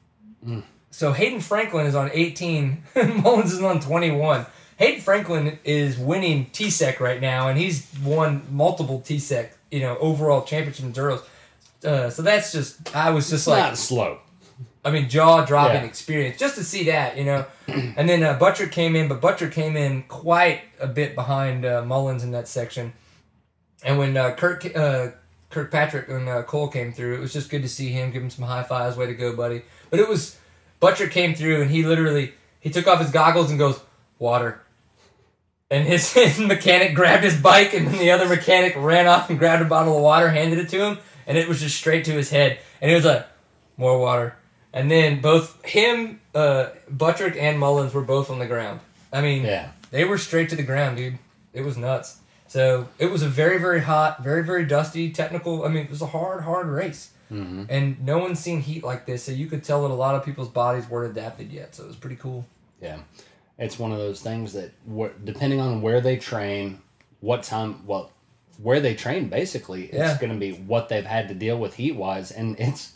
So 0.92 1.14
Hayden 1.14 1.40
Franklin 1.42 1.88
is 1.88 1.96
on 1.96 2.10
18, 2.14 2.84
Mullins 3.24 3.54
is 3.54 3.62
on 3.62 3.80
21. 3.80 4.46
Hayden 4.78 5.02
Franklin 5.02 5.58
is 5.64 5.98
winning 5.98 6.48
TSEC 6.48 7.00
right 7.00 7.20
now, 7.22 7.48
and 7.48 7.58
he's 7.58 7.88
won 8.04 8.44
multiple 8.52 9.02
TSEC, 9.02 9.50
you 9.72 9.80
know, 9.80 9.98
overall 9.98 10.44
championship 10.44 10.86
enduros. 10.86 11.24
Uh, 11.84 12.10
so 12.10 12.22
that's 12.22 12.52
just, 12.52 12.96
I 12.96 13.10
was 13.12 13.30
just 13.30 13.42
It's 13.44 13.48
like, 13.48 13.64
not 13.64 13.78
slow. 13.78 14.20
I 14.86 14.92
mean, 14.92 15.10
jaw 15.10 15.44
dropping 15.44 15.82
Yeah. 15.82 15.88
experience 15.88 16.38
just 16.38 16.56
to 16.56 16.64
see 16.64 16.84
that, 16.86 17.18
you 17.18 17.26
know. 17.26 17.46
and 17.68 18.08
then 18.08 18.24
uh, 18.24 18.36
Butcher 18.38 18.68
came 18.68 18.96
in, 18.96 19.08
but 19.08 19.20
Butcher 19.20 19.50
came 19.50 19.76
in 19.76 20.04
quite 20.04 20.62
a 20.80 20.88
bit 20.88 21.16
behind 21.16 21.66
uh, 21.66 21.84
Mullins 21.84 22.24
in 22.24 22.32
that 22.32 22.48
section. 22.48 22.94
And 23.84 23.98
when 23.98 24.16
uh, 24.16 24.36
Kirk 24.36 24.66
uh, 24.76 25.08
Kirkpatrick 25.50 26.08
and 26.10 26.30
uh, 26.30 26.44
Cole 26.44 26.68
came 26.68 26.94
through, 26.94 27.16
it 27.16 27.20
was 27.20 27.34
just 27.34 27.50
good 27.50 27.64
to 27.64 27.70
see 27.70 27.90
him, 27.90 28.12
give 28.12 28.22
him 28.22 28.30
some 28.30 28.46
high 28.46 28.64
fives, 28.64 28.96
way 28.96 29.08
to 29.08 29.14
go, 29.16 29.36
buddy. 29.36 29.64
But 29.90 30.00
it 30.00 30.08
was 30.08 30.38
Butcher 30.80 31.08
came 31.08 31.34
through, 31.34 31.62
and 31.64 31.72
he 31.72 31.84
literally 31.84 32.34
he 32.60 32.70
took 32.70 32.88
off 32.88 33.00
his 33.00 33.12
goggles 33.12 33.50
and 33.50 33.58
goes 33.60 33.80
water. 34.20 34.62
And 35.72 35.88
his, 35.88 36.14
his 36.14 36.40
mechanic 36.40 36.94
grabbed 36.94 37.24
his 37.24 37.40
bike, 37.40 37.74
and 37.74 37.88
then 37.88 37.98
the 37.98 38.12
other 38.12 38.28
mechanic 38.30 38.76
ran 38.78 39.08
off 39.08 39.30
and 39.32 39.40
grabbed 39.40 39.64
a 39.64 39.66
bottle 39.66 39.96
of 39.98 40.04
water, 40.04 40.30
handed 40.30 40.60
it 40.60 40.70
to 40.70 40.84
him, 40.86 40.98
and 41.26 41.38
it 41.40 41.48
was 41.48 41.60
just 41.60 41.76
straight 41.76 42.06
to 42.06 42.12
his 42.12 42.30
head. 42.30 42.60
And 42.82 42.90
he 42.90 42.96
was 42.96 43.06
like, 43.06 43.26
more 43.78 44.00
water. 44.00 44.36
And 44.76 44.92
then 44.92 45.22
both 45.22 45.64
him, 45.66 46.20
uh, 46.36 46.68
Buttrick, 46.90 47.36
and 47.38 47.58
Mullins 47.60 47.94
were 47.94 48.04
both 48.04 48.30
on 48.30 48.38
the 48.40 48.46
ground. 48.46 48.82
I 49.12 49.22
mean, 49.22 49.44
Yeah. 49.44 49.70
they 49.90 50.04
were 50.06 50.18
straight 50.20 50.50
to 50.50 50.56
the 50.56 50.64
ground, 50.64 50.98
dude. 50.98 51.18
It 51.54 51.62
was 51.64 51.78
nuts. 51.78 52.18
So 52.48 52.90
it 53.00 53.08
was 53.10 53.24
a 53.24 53.28
very, 53.30 53.58
very 53.58 53.82
hot, 53.82 54.24
very, 54.24 54.44
very 54.44 54.66
dusty, 54.66 55.10
technical. 55.12 55.64
I 55.66 55.70
mean, 55.70 55.86
it 55.86 55.90
was 55.90 56.02
a 56.02 56.08
hard, 56.08 56.44
hard 56.44 56.68
race. 56.68 57.12
Mm-hmm. 57.32 57.64
And 57.70 58.06
no 58.06 58.20
one's 58.20 58.40
seen 58.40 58.62
heat 58.62 58.84
like 58.84 59.06
this, 59.08 59.24
so 59.24 59.32
you 59.32 59.48
could 59.48 59.64
tell 59.64 59.82
that 59.82 59.92
a 59.92 59.96
lot 59.96 60.14
of 60.14 60.24
people's 60.24 60.50
bodies 60.50 60.88
weren't 60.88 61.10
adapted 61.18 61.52
yet. 61.52 61.74
So 61.74 61.84
it 61.84 61.88
was 61.88 61.96
pretty 61.96 62.18
cool. 62.18 62.46
Yeah, 62.82 62.98
it's 63.58 63.80
one 63.80 63.92
of 63.92 63.98
those 63.98 64.22
things 64.22 64.54
that 64.54 64.72
depending 65.26 65.60
on 65.60 65.82
where 65.82 66.02
they 66.02 66.18
train, 66.18 66.82
what 67.22 67.42
time, 67.42 67.88
well, 67.88 68.12
where 68.62 68.80
they 68.80 68.94
train, 68.94 69.30
basically, 69.30 69.86
it's 69.86 69.98
Yeah. 69.98 70.18
going 70.20 70.34
to 70.34 70.38
be 70.38 70.52
what 70.52 70.88
they've 70.90 71.06
had 71.06 71.28
to 71.30 71.34
deal 71.34 71.58
with 71.58 71.76
heat 71.76 71.96
wise, 71.96 72.30
and 72.32 72.60
it's 72.60 72.94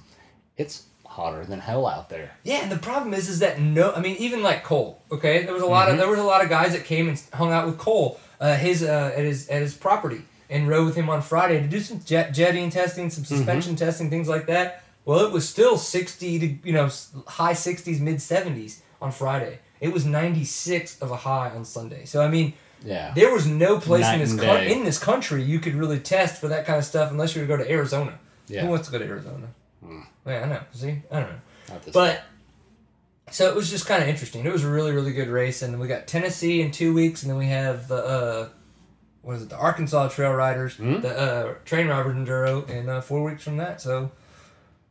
it's 0.58 0.84
hotter 1.19 1.43
than 1.45 1.60
hell 1.60 1.86
out 1.86 2.08
there. 2.10 2.32
Yeah, 2.43 2.62
and 2.63 2.71
the 2.71 2.77
problem 2.77 3.13
is, 3.13 3.27
is 3.29 3.39
that 3.39 3.60
no, 3.60 3.91
I 3.91 3.99
mean, 4.01 4.15
even 4.17 4.41
like 4.41 4.63
Cole. 4.63 5.01
Okay, 5.12 5.43
there 5.43 5.53
was 5.53 5.63
a 5.63 5.71
lot 5.77 5.89
of 5.89 5.97
there 5.97 6.08
was 6.10 6.19
a 6.19 6.23
lot 6.34 6.41
of 6.43 6.49
guys 6.49 6.71
that 6.73 6.86
came 6.86 7.10
and 7.10 7.21
hung 7.34 7.51
out 7.51 7.65
with 7.67 7.77
Cole, 7.77 8.19
uh, 8.39 8.55
his 8.55 8.84
uh, 8.84 9.12
at 9.19 9.23
his 9.23 9.47
at 9.49 9.62
his 9.62 9.73
property, 9.75 10.21
and 10.49 10.67
rode 10.67 10.86
with 10.86 10.95
him 10.95 11.10
on 11.10 11.21
Friday 11.21 11.62
to 11.62 11.67
do 11.67 11.79
some 11.79 11.99
jet 12.03 12.34
jetting 12.34 12.69
testing, 12.69 13.10
some 13.10 13.25
suspension 13.25 13.75
testing, 13.75 14.10
things 14.10 14.27
like 14.29 14.45
that. 14.47 14.84
Well, 15.05 15.19
it 15.25 15.32
was 15.32 15.47
still 15.47 15.77
sixty 15.77 16.39
to 16.39 16.47
you 16.67 16.73
know 16.73 16.89
high 17.27 17.53
sixties, 17.53 17.99
mid 17.99 18.21
seventies 18.21 18.82
on 19.01 19.12
Friday. 19.12 19.60
It 19.82 19.91
was 19.93 20.05
ninety 20.05 20.45
six 20.45 20.99
of 21.01 21.12
a 21.12 21.15
high 21.17 21.49
on 21.51 21.65
Sunday. 21.65 22.05
So 22.05 22.21
I 22.21 22.27
mean, 22.29 22.53
Yeah, 22.84 23.13
there 23.15 23.32
was 23.34 23.45
no 23.47 23.79
place 23.79 24.01
Night 24.01 24.15
in 24.15 24.19
this 24.19 24.36
co- 24.39 24.58
in 24.73 24.84
this 24.84 24.99
country 24.99 25.41
you 25.43 25.60
could 25.60 25.75
really 25.75 25.99
test 25.99 26.39
for 26.41 26.47
that 26.49 26.65
kind 26.65 26.77
of 26.77 26.86
stuff 26.86 27.12
unless 27.12 27.36
you 27.36 27.41
were 27.41 27.47
to 27.47 27.53
go 27.58 27.63
to 27.63 27.69
Arizona. 27.71 28.13
Yeah. 28.47 28.62
Who 28.63 28.67
wants 28.69 28.88
to 28.88 28.91
go 28.91 28.99
to 28.99 29.05
Arizona? 29.05 29.47
Yeah, 29.86 30.42
I 30.42 30.46
know. 30.46 30.62
See, 30.74 31.02
I 31.12 31.20
don't 31.20 31.30
know. 31.30 31.39
Not 31.70 31.84
this 31.84 31.94
But 31.94 32.24
so 33.32 33.48
it 33.50 33.56
was 33.56 33.70
just 33.70 33.86
kind 33.86 34.02
of 34.02 34.10
interesting. 34.10 34.46
It 34.46 34.52
was 34.52 34.63
a 34.63 34.70
really, 34.70 34.92
really 34.92 35.13
good 35.13 35.28
race, 35.30 35.62
and 35.62 35.74
then 35.74 35.80
we 35.80 35.88
got 35.88 36.08
Tennessee 36.08 36.62
in 36.62 36.72
two 36.72 36.94
weeks, 36.94 37.22
and 37.24 37.30
then 37.32 37.38
we 37.38 37.46
have 37.48 37.88
the 37.88 37.96
uh, 38.04 38.50
what 39.22 39.36
is 39.38 39.44
it? 39.44 39.50
The 39.50 39.58
Arkansas 39.58 40.10
Trail 40.10 40.34
Riders, 40.34 40.76
Hmm? 40.76 41.02
the 41.02 41.18
uh, 41.18 41.54
Train 41.65 41.88
Robbers 41.88 42.15
Enduro, 42.15 42.68
in 42.70 42.89
uh, 42.89 43.02
four 43.02 43.24
weeks 43.24 43.44
from 43.44 43.58
that. 43.58 43.82
So 43.82 44.12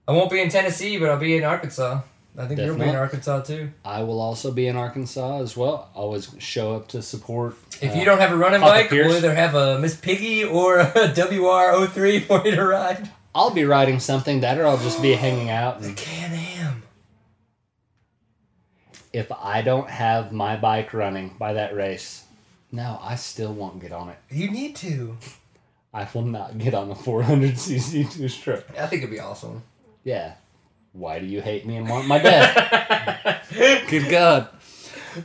I 0.06 0.12
won't 0.12 0.30
be 0.30 0.40
in 0.40 0.48
Tennessee, 0.50 0.98
but 0.98 1.08
I'll 1.10 1.18
be 1.18 1.36
in 1.36 1.44
Arkansas. 1.44 2.00
I 2.36 2.46
think 2.46 2.60
you'll 2.60 2.76
be 2.76 2.84
in 2.84 2.94
Arkansas 2.94 3.40
too. 3.40 3.72
I 3.84 4.04
will 4.04 4.20
also 4.20 4.52
be 4.52 4.68
in 4.68 4.76
Arkansas 4.76 5.40
as 5.42 5.56
well. 5.56 5.90
Always 5.94 6.30
show 6.38 6.76
up 6.76 6.86
to 6.88 7.02
support. 7.02 7.56
If 7.82 7.92
uh, 7.92 7.98
you 7.98 8.04
don't 8.04 8.20
have 8.20 8.30
a 8.30 8.36
running 8.36 8.60
Papa 8.60 8.72
bike, 8.74 8.90
Pierce. 8.90 9.08
we'll 9.08 9.16
either 9.16 9.34
have 9.34 9.56
a 9.56 9.80
Miss 9.80 9.96
Piggy 9.96 10.44
or 10.44 10.78
a 10.78 10.86
WR03 10.92 12.22
for 12.24 12.44
you 12.46 12.54
to 12.54 12.64
ride. 12.64 13.10
I'll 13.38 13.50
be 13.50 13.64
riding 13.64 14.00
something 14.00 14.40
that, 14.40 14.58
or 14.58 14.66
I'll 14.66 14.78
just 14.78 15.00
be 15.00 15.12
hanging 15.12 15.48
out. 15.48 15.80
The 15.80 15.86
And 15.88 15.96
Can 15.96 16.32
Am. 16.32 16.82
if 19.12 19.30
I 19.30 19.62
don't 19.62 19.88
have 19.88 20.32
my 20.32 20.56
bike 20.56 20.92
running 20.92 21.36
by 21.38 21.52
that 21.52 21.72
race, 21.72 22.24
no, 22.72 22.98
I 23.00 23.14
still 23.14 23.52
won't 23.52 23.80
get 23.80 23.92
on 23.92 24.08
it. 24.08 24.18
You 24.28 24.50
need 24.50 24.74
to. 24.76 25.16
I 25.94 26.08
will 26.12 26.22
not 26.22 26.58
get 26.58 26.74
on 26.74 26.88
the 26.88 26.96
400cc 26.96 28.12
two 28.12 28.28
stroke. 28.28 28.66
I 28.76 28.88
think 28.88 29.02
it'd 29.02 29.14
be 29.14 29.20
awesome. 29.20 29.62
Yeah. 30.02 30.34
Why 30.92 31.20
do 31.20 31.26
you 31.26 31.40
hate 31.40 31.64
me 31.64 31.76
and 31.76 31.88
want 31.88 32.08
my 32.08 32.18
death? 32.18 33.54
Good 33.88 34.10
God. 34.10 34.48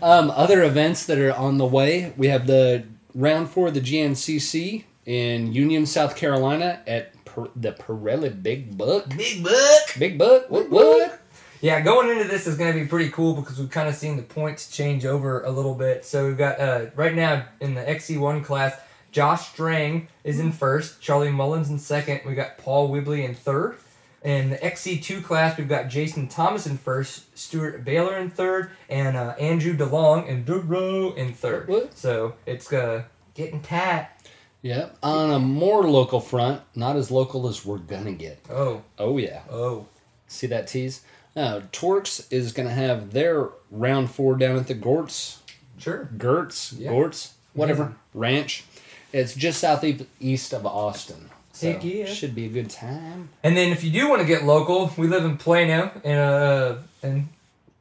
Um, 0.03 0.29
other 0.29 0.61
events 0.63 1.07
that 1.07 1.17
are 1.17 1.33
on 1.33 1.57
the 1.57 1.65
way, 1.65 2.13
we 2.15 2.27
have 2.27 2.45
the 2.45 2.83
round 3.15 3.49
four 3.49 3.69
of 3.69 3.73
the 3.73 3.81
GNCC 3.81 4.83
in 5.07 5.51
Union, 5.51 5.87
South 5.87 6.15
Carolina 6.15 6.81
at 6.85 7.12
per- 7.33 7.49
the 7.55 7.71
Pirelli 7.71 8.41
Big 8.41 8.77
Buck. 8.77 9.09
Big 9.15 9.43
Buck. 9.43 9.97
Big 9.97 10.17
Buck? 10.17 10.49
What? 10.49 10.69
What? 10.69 11.19
Yeah, 11.61 11.79
going 11.79 12.09
into 12.09 12.25
this 12.25 12.45
is 12.45 12.57
going 12.57 12.73
to 12.73 12.79
be 12.79 12.85
pretty 12.85 13.09
cool 13.09 13.35
because 13.35 13.57
we've 13.57 13.69
kind 13.69 13.87
of 13.87 13.95
seen 13.95 14.17
the 14.17 14.23
points 14.23 14.69
change 14.69 15.05
over 15.05 15.43
a 15.43 15.49
little 15.49 15.75
bit. 15.75 16.03
So 16.03 16.27
we've 16.27 16.37
got 16.37 16.59
uh, 16.59 16.87
right 16.95 17.15
now 17.15 17.45
in 17.61 17.73
the 17.73 17.81
XC1 17.81 18.43
class, 18.43 18.75
Josh 19.11 19.49
Strang 19.49 20.09
is 20.23 20.39
in 20.39 20.51
first. 20.51 20.99
Charlie 20.99 21.31
Mullins 21.31 21.69
in 21.69 21.79
second. 21.79 22.21
We 22.25 22.35
got 22.35 22.57
Paul 22.57 22.89
Whibley 22.89 23.23
in 23.23 23.33
third. 23.33 23.77
In 24.23 24.49
the 24.49 24.57
XC2 24.57 25.23
class, 25.23 25.57
we've 25.57 25.69
got 25.69 25.89
Jason 25.89 26.27
Thomas 26.27 26.65
in 26.65 26.77
first, 26.77 27.37
Stuart 27.37 27.83
Baylor 27.83 28.17
in 28.17 28.29
third, 28.29 28.71
and 28.89 29.17
uh, 29.17 29.35
Andrew 29.39 29.75
DeLong 29.75 30.29
and 30.29 30.45
Duro 30.45 31.13
in 31.13 31.33
third. 31.33 31.67
What? 31.67 31.97
So 31.97 32.35
it's 32.45 32.71
uh, 32.71 33.03
getting 33.33 33.61
tight. 33.61 34.09
Yep. 34.63 34.97
On 35.03 35.29
a 35.29 35.39
more 35.39 35.83
local 35.83 36.19
front, 36.19 36.61
not 36.73 36.95
as 36.95 37.11
local 37.11 37.47
as 37.47 37.63
we're 37.65 37.77
gonna 37.77 38.13
get. 38.13 38.39
Oh, 38.49 38.81
Oh 38.97 39.17
yeah. 39.17 39.41
oh. 39.51 39.85
See 40.27 40.47
that 40.47 40.67
tease? 40.67 41.01
Uh, 41.35 41.61
Torx 41.71 42.25
is 42.31 42.51
gonna 42.53 42.69
have 42.71 43.11
their 43.11 43.49
round 43.69 44.09
four 44.09 44.35
down 44.35 44.55
at 44.55 44.67
the 44.67 44.73
Gorts. 44.73 45.41
Sure. 45.77 46.09
Gertz, 46.17 46.73
Yeah. 46.79 46.91
Gortz, 46.91 47.31
whatever 47.53 47.83
Amazing. 47.83 47.99
ranch. 48.13 48.63
It's 49.11 49.35
just 49.35 49.59
southeast 49.59 50.53
of 50.53 50.65
Austin. 50.65 51.29
So 51.51 51.71
Heck 51.73 51.83
yeah. 51.83 52.05
should 52.05 52.33
be 52.33 52.45
a 52.45 52.49
good 52.49 52.69
time. 52.71 53.29
And 53.43 53.55
then 53.55 53.71
if 53.71 53.83
you 53.83 53.91
do 53.91 54.09
want 54.09 54.21
to 54.21 54.27
get 54.27 54.43
local, 54.43 54.91
we 54.97 55.07
live 55.07 55.23
in 55.25 55.37
Plano 55.37 55.91
and 56.03 56.19
uh 56.19 56.75
and 57.03 57.27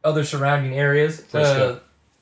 other 0.04 0.24
surrounding 0.24 0.74
areas. 0.74 1.32
Uh, 1.32 1.78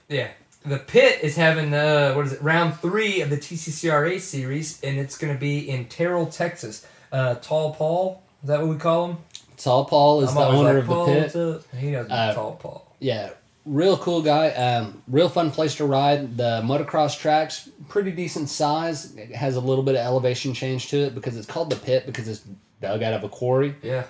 yeah. 0.08 0.28
The 0.64 0.78
pit 0.78 1.20
is 1.22 1.36
having 1.36 1.72
uh 1.72 2.12
what 2.14 2.26
is 2.26 2.32
it, 2.34 2.42
round 2.42 2.78
three 2.78 3.20
of 3.22 3.30
the 3.30 3.36
TCCRA 3.36 4.20
series 4.20 4.80
and 4.82 4.98
it's 4.98 5.16
gonna 5.16 5.38
be 5.38 5.68
in 5.68 5.86
Terrell, 5.86 6.26
Texas. 6.26 6.86
Uh 7.10 7.36
Tall 7.36 7.74
Paul, 7.74 8.22
is 8.42 8.48
that 8.48 8.60
what 8.60 8.68
we 8.68 8.76
call 8.76 9.06
him? 9.10 9.16
Tall 9.56 9.84
Paul 9.84 10.22
is 10.22 10.30
I'm 10.30 10.36
the 10.36 10.46
owner 10.46 10.74
like, 10.82 10.88
of 10.88 11.32
the 11.32 11.64
pit. 11.72 11.80
He 11.80 11.90
knows 11.90 12.10
Uh, 12.10 12.34
Tall 12.34 12.56
Paul. 12.56 12.94
Yeah, 12.98 13.30
real 13.66 13.96
cool 13.98 14.22
guy. 14.22 14.50
Um, 14.50 15.02
real 15.08 15.28
fun 15.28 15.50
place 15.50 15.74
to 15.76 15.84
ride. 15.86 16.36
The 16.36 16.62
motocross 16.64 17.18
tracks, 17.18 17.68
pretty 17.88 18.10
decent 18.10 18.48
size. 18.48 19.14
It 19.16 19.34
has 19.34 19.56
a 19.56 19.60
little 19.60 19.84
bit 19.84 19.94
of 19.96 20.00
elevation 20.02 20.54
change 20.54 20.88
to 20.88 20.98
it 20.98 21.14
because 21.14 21.36
it's 21.36 21.46
called 21.46 21.70
the 21.70 21.76
pit 21.76 22.04
because 22.06 22.28
it's 22.28 22.42
dug 22.80 23.02
out 23.02 23.12
of 23.14 23.24
a 23.24 23.28
quarry. 23.28 23.76
Yeah. 23.82 24.04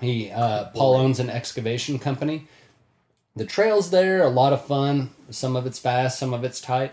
He 0.00 0.30
uh, 0.30 0.66
Paul 0.74 0.96
owns 0.96 1.20
an 1.20 1.30
excavation 1.30 1.98
company. 1.98 2.48
The 3.34 3.44
trails 3.46 3.90
there, 3.90 4.22
a 4.22 4.28
lot 4.28 4.52
of 4.52 4.64
fun. 4.64 5.10
Some 5.30 5.56
of 5.56 5.66
it's 5.66 5.78
fast, 5.78 6.18
some 6.18 6.34
of 6.34 6.44
it's 6.44 6.60
tight. 6.60 6.92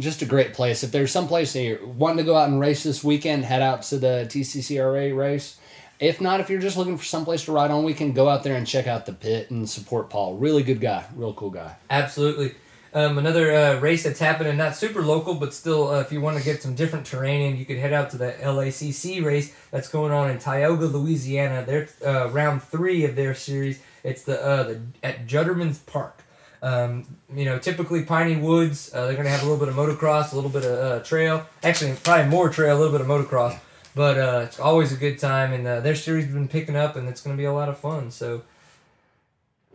Just 0.00 0.22
a 0.22 0.26
great 0.26 0.54
place. 0.54 0.82
If 0.82 0.90
there's 0.90 1.12
some 1.12 1.28
place 1.28 1.54
you're 1.54 1.84
wanting 1.86 2.18
to 2.18 2.24
go 2.24 2.36
out 2.36 2.48
and 2.48 2.58
race 2.58 2.82
this 2.82 3.04
weekend, 3.04 3.44
head 3.44 3.62
out 3.62 3.82
to 3.84 3.98
the 3.98 4.26
TCCRA 4.28 5.16
race. 5.16 5.58
If 6.00 6.20
not, 6.20 6.40
if 6.40 6.50
you're 6.50 6.60
just 6.60 6.76
looking 6.76 6.98
for 6.98 7.04
some 7.04 7.24
place 7.24 7.44
to 7.44 7.52
ride 7.52 7.70
on 7.70 7.84
we 7.84 7.94
can 7.94 8.12
go 8.12 8.28
out 8.28 8.42
there 8.42 8.56
and 8.56 8.66
check 8.66 8.86
out 8.86 9.06
the 9.06 9.12
pit 9.12 9.50
and 9.50 9.68
support 9.70 10.10
Paul. 10.10 10.36
Really 10.36 10.62
good 10.62 10.80
guy, 10.80 11.04
real 11.14 11.32
cool 11.32 11.50
guy. 11.50 11.76
Absolutely. 11.88 12.54
Um, 12.94 13.18
another 13.18 13.52
uh, 13.52 13.80
race 13.80 14.04
that's 14.04 14.20
happening, 14.20 14.56
not 14.56 14.76
super 14.76 15.02
local, 15.02 15.34
but 15.34 15.52
still, 15.52 15.88
uh, 15.88 16.00
if 16.00 16.12
you 16.12 16.20
want 16.20 16.38
to 16.38 16.44
get 16.44 16.62
some 16.62 16.76
different 16.76 17.04
terrain 17.04 17.42
in, 17.42 17.56
you 17.56 17.64
could 17.64 17.76
head 17.76 17.92
out 17.92 18.10
to 18.10 18.16
the 18.16 18.36
LACC 18.40 19.24
race 19.24 19.52
that's 19.72 19.88
going 19.88 20.12
on 20.12 20.30
in 20.30 20.38
Tioga, 20.38 20.86
Louisiana. 20.86 21.64
They're 21.66 21.88
uh, 22.06 22.30
round 22.30 22.62
three 22.62 23.04
of 23.04 23.16
their 23.16 23.34
series. 23.34 23.82
It's 24.04 24.22
the, 24.22 24.40
uh, 24.40 24.62
the 24.62 24.80
at 25.02 25.26
Jutterman's 25.26 25.80
Park. 25.80 26.22
Um, 26.64 27.04
you 27.34 27.44
know, 27.44 27.58
typically 27.58 28.04
Piney 28.04 28.36
Woods. 28.36 28.90
Uh, 28.94 29.04
they're 29.04 29.12
going 29.14 29.26
to 29.26 29.30
have 29.30 29.42
a 29.42 29.44
little 29.44 29.58
bit 29.58 29.68
of 29.68 29.74
motocross, 29.74 30.32
a 30.32 30.34
little 30.34 30.48
bit 30.50 30.64
of 30.64 30.78
uh, 30.78 31.04
trail. 31.04 31.46
Actually, 31.62 31.94
probably 32.02 32.26
more 32.30 32.48
trail, 32.48 32.74
a 32.76 32.78
little 32.80 32.92
bit 32.96 33.02
of 33.02 33.06
motocross. 33.06 33.58
But 33.94 34.18
uh, 34.18 34.40
it's 34.46 34.58
always 34.58 34.90
a 34.90 34.96
good 34.96 35.18
time, 35.18 35.52
and 35.52 35.66
uh, 35.66 35.80
their 35.80 35.94
series 35.94 36.24
has 36.24 36.32
been 36.34 36.48
picking 36.48 36.74
up, 36.74 36.96
and 36.96 37.06
it's 37.08 37.20
going 37.20 37.36
to 37.36 37.40
be 37.40 37.44
a 37.44 37.52
lot 37.52 37.68
of 37.68 37.76
fun. 37.78 38.10
So 38.10 38.42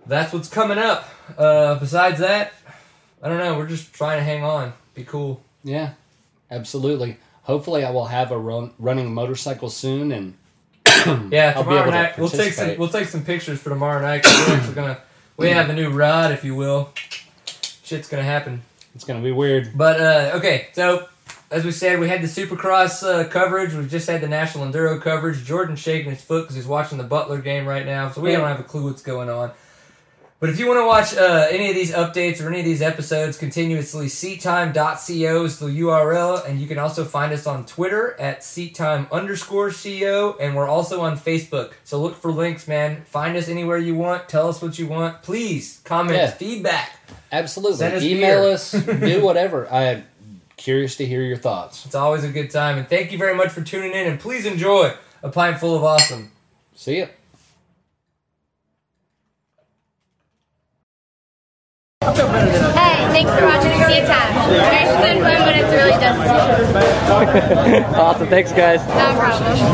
that's 0.05 0.33
what's 0.33 0.49
coming 0.49 0.77
up. 0.79 1.07
Uh, 1.37 1.75
besides 1.79 2.19
that, 2.19 2.53
I 3.21 3.29
don't 3.29 3.37
know. 3.37 3.57
We're 3.57 3.67
just 3.67 3.93
trying 3.93 4.17
to 4.17 4.23
hang 4.23 4.43
on, 4.43 4.73
be 4.95 5.03
cool. 5.03 5.41
Yeah, 5.63 5.91
absolutely. 6.49 7.17
Hopefully, 7.43 7.83
I 7.85 7.91
will 7.91 8.05
have 8.07 8.31
a 8.31 8.37
run, 8.37 8.71
running 8.79 9.13
motorcycle 9.13 9.69
soon, 9.69 10.11
and 10.11 10.33
Yeah, 11.31 11.53
I'll 11.55 11.63
be 11.63 11.69
tomorrow 11.69 11.91
night 11.91 12.17
we'll 12.17 12.29
take 12.29 12.53
some 12.53 12.77
we'll 12.77 12.89
take 12.89 13.07
some 13.07 13.23
pictures 13.23 13.59
for 13.59 13.69
tomorrow 13.69 14.01
night. 14.01 14.23
'cause 14.23 14.47
we're 14.47 14.55
actually 14.55 14.73
gonna 14.73 14.97
we 15.39 15.49
have 15.49 15.69
a 15.69 15.73
new 15.73 15.89
rod, 15.89 16.31
if 16.31 16.43
you 16.43 16.55
will. 16.55 16.91
Shit's 17.83 18.07
gonna 18.07 18.23
happen. 18.23 18.61
it's 18.93 19.03
gonna 19.03 19.21
be 19.21 19.31
weird. 19.31 19.71
But 19.75 19.99
uh, 19.99 20.31
okay, 20.37 20.67
so 20.73 21.07
as 21.51 21.65
we 21.65 21.71
said, 21.71 21.99
we 21.99 22.07
had 22.07 22.21
the 22.21 22.27
Supercross 22.27 23.03
uh, 23.03 23.27
coverage. 23.27 23.73
We 23.73 23.87
just 23.87 24.07
had 24.07 24.21
the 24.21 24.27
National 24.27 24.65
Enduro 24.65 25.01
coverage. 25.01 25.43
Jordan's 25.43 25.79
shaking 25.79 26.11
his 26.11 26.21
foot 26.21 26.43
because 26.43 26.55
he's 26.55 26.67
watching 26.67 26.97
the 26.97 27.03
Butler 27.03 27.39
game 27.39 27.65
right 27.65 27.85
now, 27.85 28.11
so 28.11 28.21
we 28.21 28.31
don't 28.31 28.47
have 28.47 28.59
a 28.59 28.63
clue 28.63 28.85
what's 28.85 29.01
going 29.01 29.29
on. 29.29 29.51
But 30.39 30.49
if 30.49 30.57
you 30.57 30.67
want 30.67 30.79
to 30.79 30.85
watch 30.87 31.13
uh, 31.17 31.47
any 31.51 31.69
of 31.69 31.75
these 31.75 31.91
updates 31.91 32.41
or 32.41 32.47
any 32.47 32.59
of 32.59 32.65
these 32.65 32.81
episodes 32.81 33.37
continuously, 33.37 34.05
seattime.co 34.05 35.43
is 35.43 35.59
the 35.59 35.65
URL, 35.67 36.47
and 36.47 36.61
you 36.61 36.67
can 36.67 36.79
also 36.79 37.03
find 37.03 37.33
us 37.33 37.45
on 37.45 37.65
Twitter 37.65 38.15
at 38.19 38.39
seattime 38.39 39.11
underscore 39.11 39.69
co, 39.71 40.37
and 40.39 40.55
we're 40.55 40.67
also 40.67 41.01
on 41.01 41.17
Facebook. 41.17 41.73
So 41.83 42.01
look 42.01 42.15
for 42.15 42.31
links, 42.31 42.69
man. 42.69 43.03
Find 43.03 43.35
us 43.35 43.49
anywhere 43.49 43.77
you 43.77 43.95
want. 43.95 44.29
Tell 44.29 44.47
us 44.47 44.61
what 44.61 44.79
you 44.79 44.87
want. 44.87 45.23
Please 45.23 45.81
comment, 45.83 46.15
Yeah. 46.17 46.31
feedback. 46.31 46.91
Absolutely. 47.33 47.77
Send 47.77 47.95
us 47.95 48.03
Email 48.03 48.43
beer. 48.43 48.53
us, 48.53 48.71
do 49.11 49.21
whatever. 49.21 49.69
I'm 49.71 50.05
curious 50.55 50.95
to 50.97 51.05
hear 51.05 51.21
your 51.21 51.37
thoughts. 51.37 51.85
It's 51.85 51.95
always 51.95 52.23
a 52.23 52.29
good 52.29 52.49
time, 52.49 52.77
and 52.77 52.87
thank 52.87 53.11
you 53.11 53.17
very 53.17 53.35
much 53.35 53.49
for 53.49 53.61
tuning 53.61 53.91
in. 53.91 54.07
And 54.07 54.17
please 54.19 54.45
enjoy 54.45 54.93
a 55.21 55.29
pint 55.29 55.59
full 55.59 55.75
of 55.75 55.83
awesome. 55.83 56.31
See 56.75 56.99
ya. 56.99 57.07
Hey, 62.01 62.15
thanks 63.11 63.29
for 63.29 63.43
watching 63.43 63.73
Seat 63.73 64.05
Time. 64.07 64.31
It's 64.49 65.01
been 65.03 65.21
fun, 65.21 65.35
but 65.43 65.55
it's 65.57 65.69
really 65.69 65.91
just 65.99 66.17
Awesome. 67.99 68.27
Thanks, 68.29 68.53
guys. 68.53 68.79
no 68.87 69.19
problem. 69.19 69.69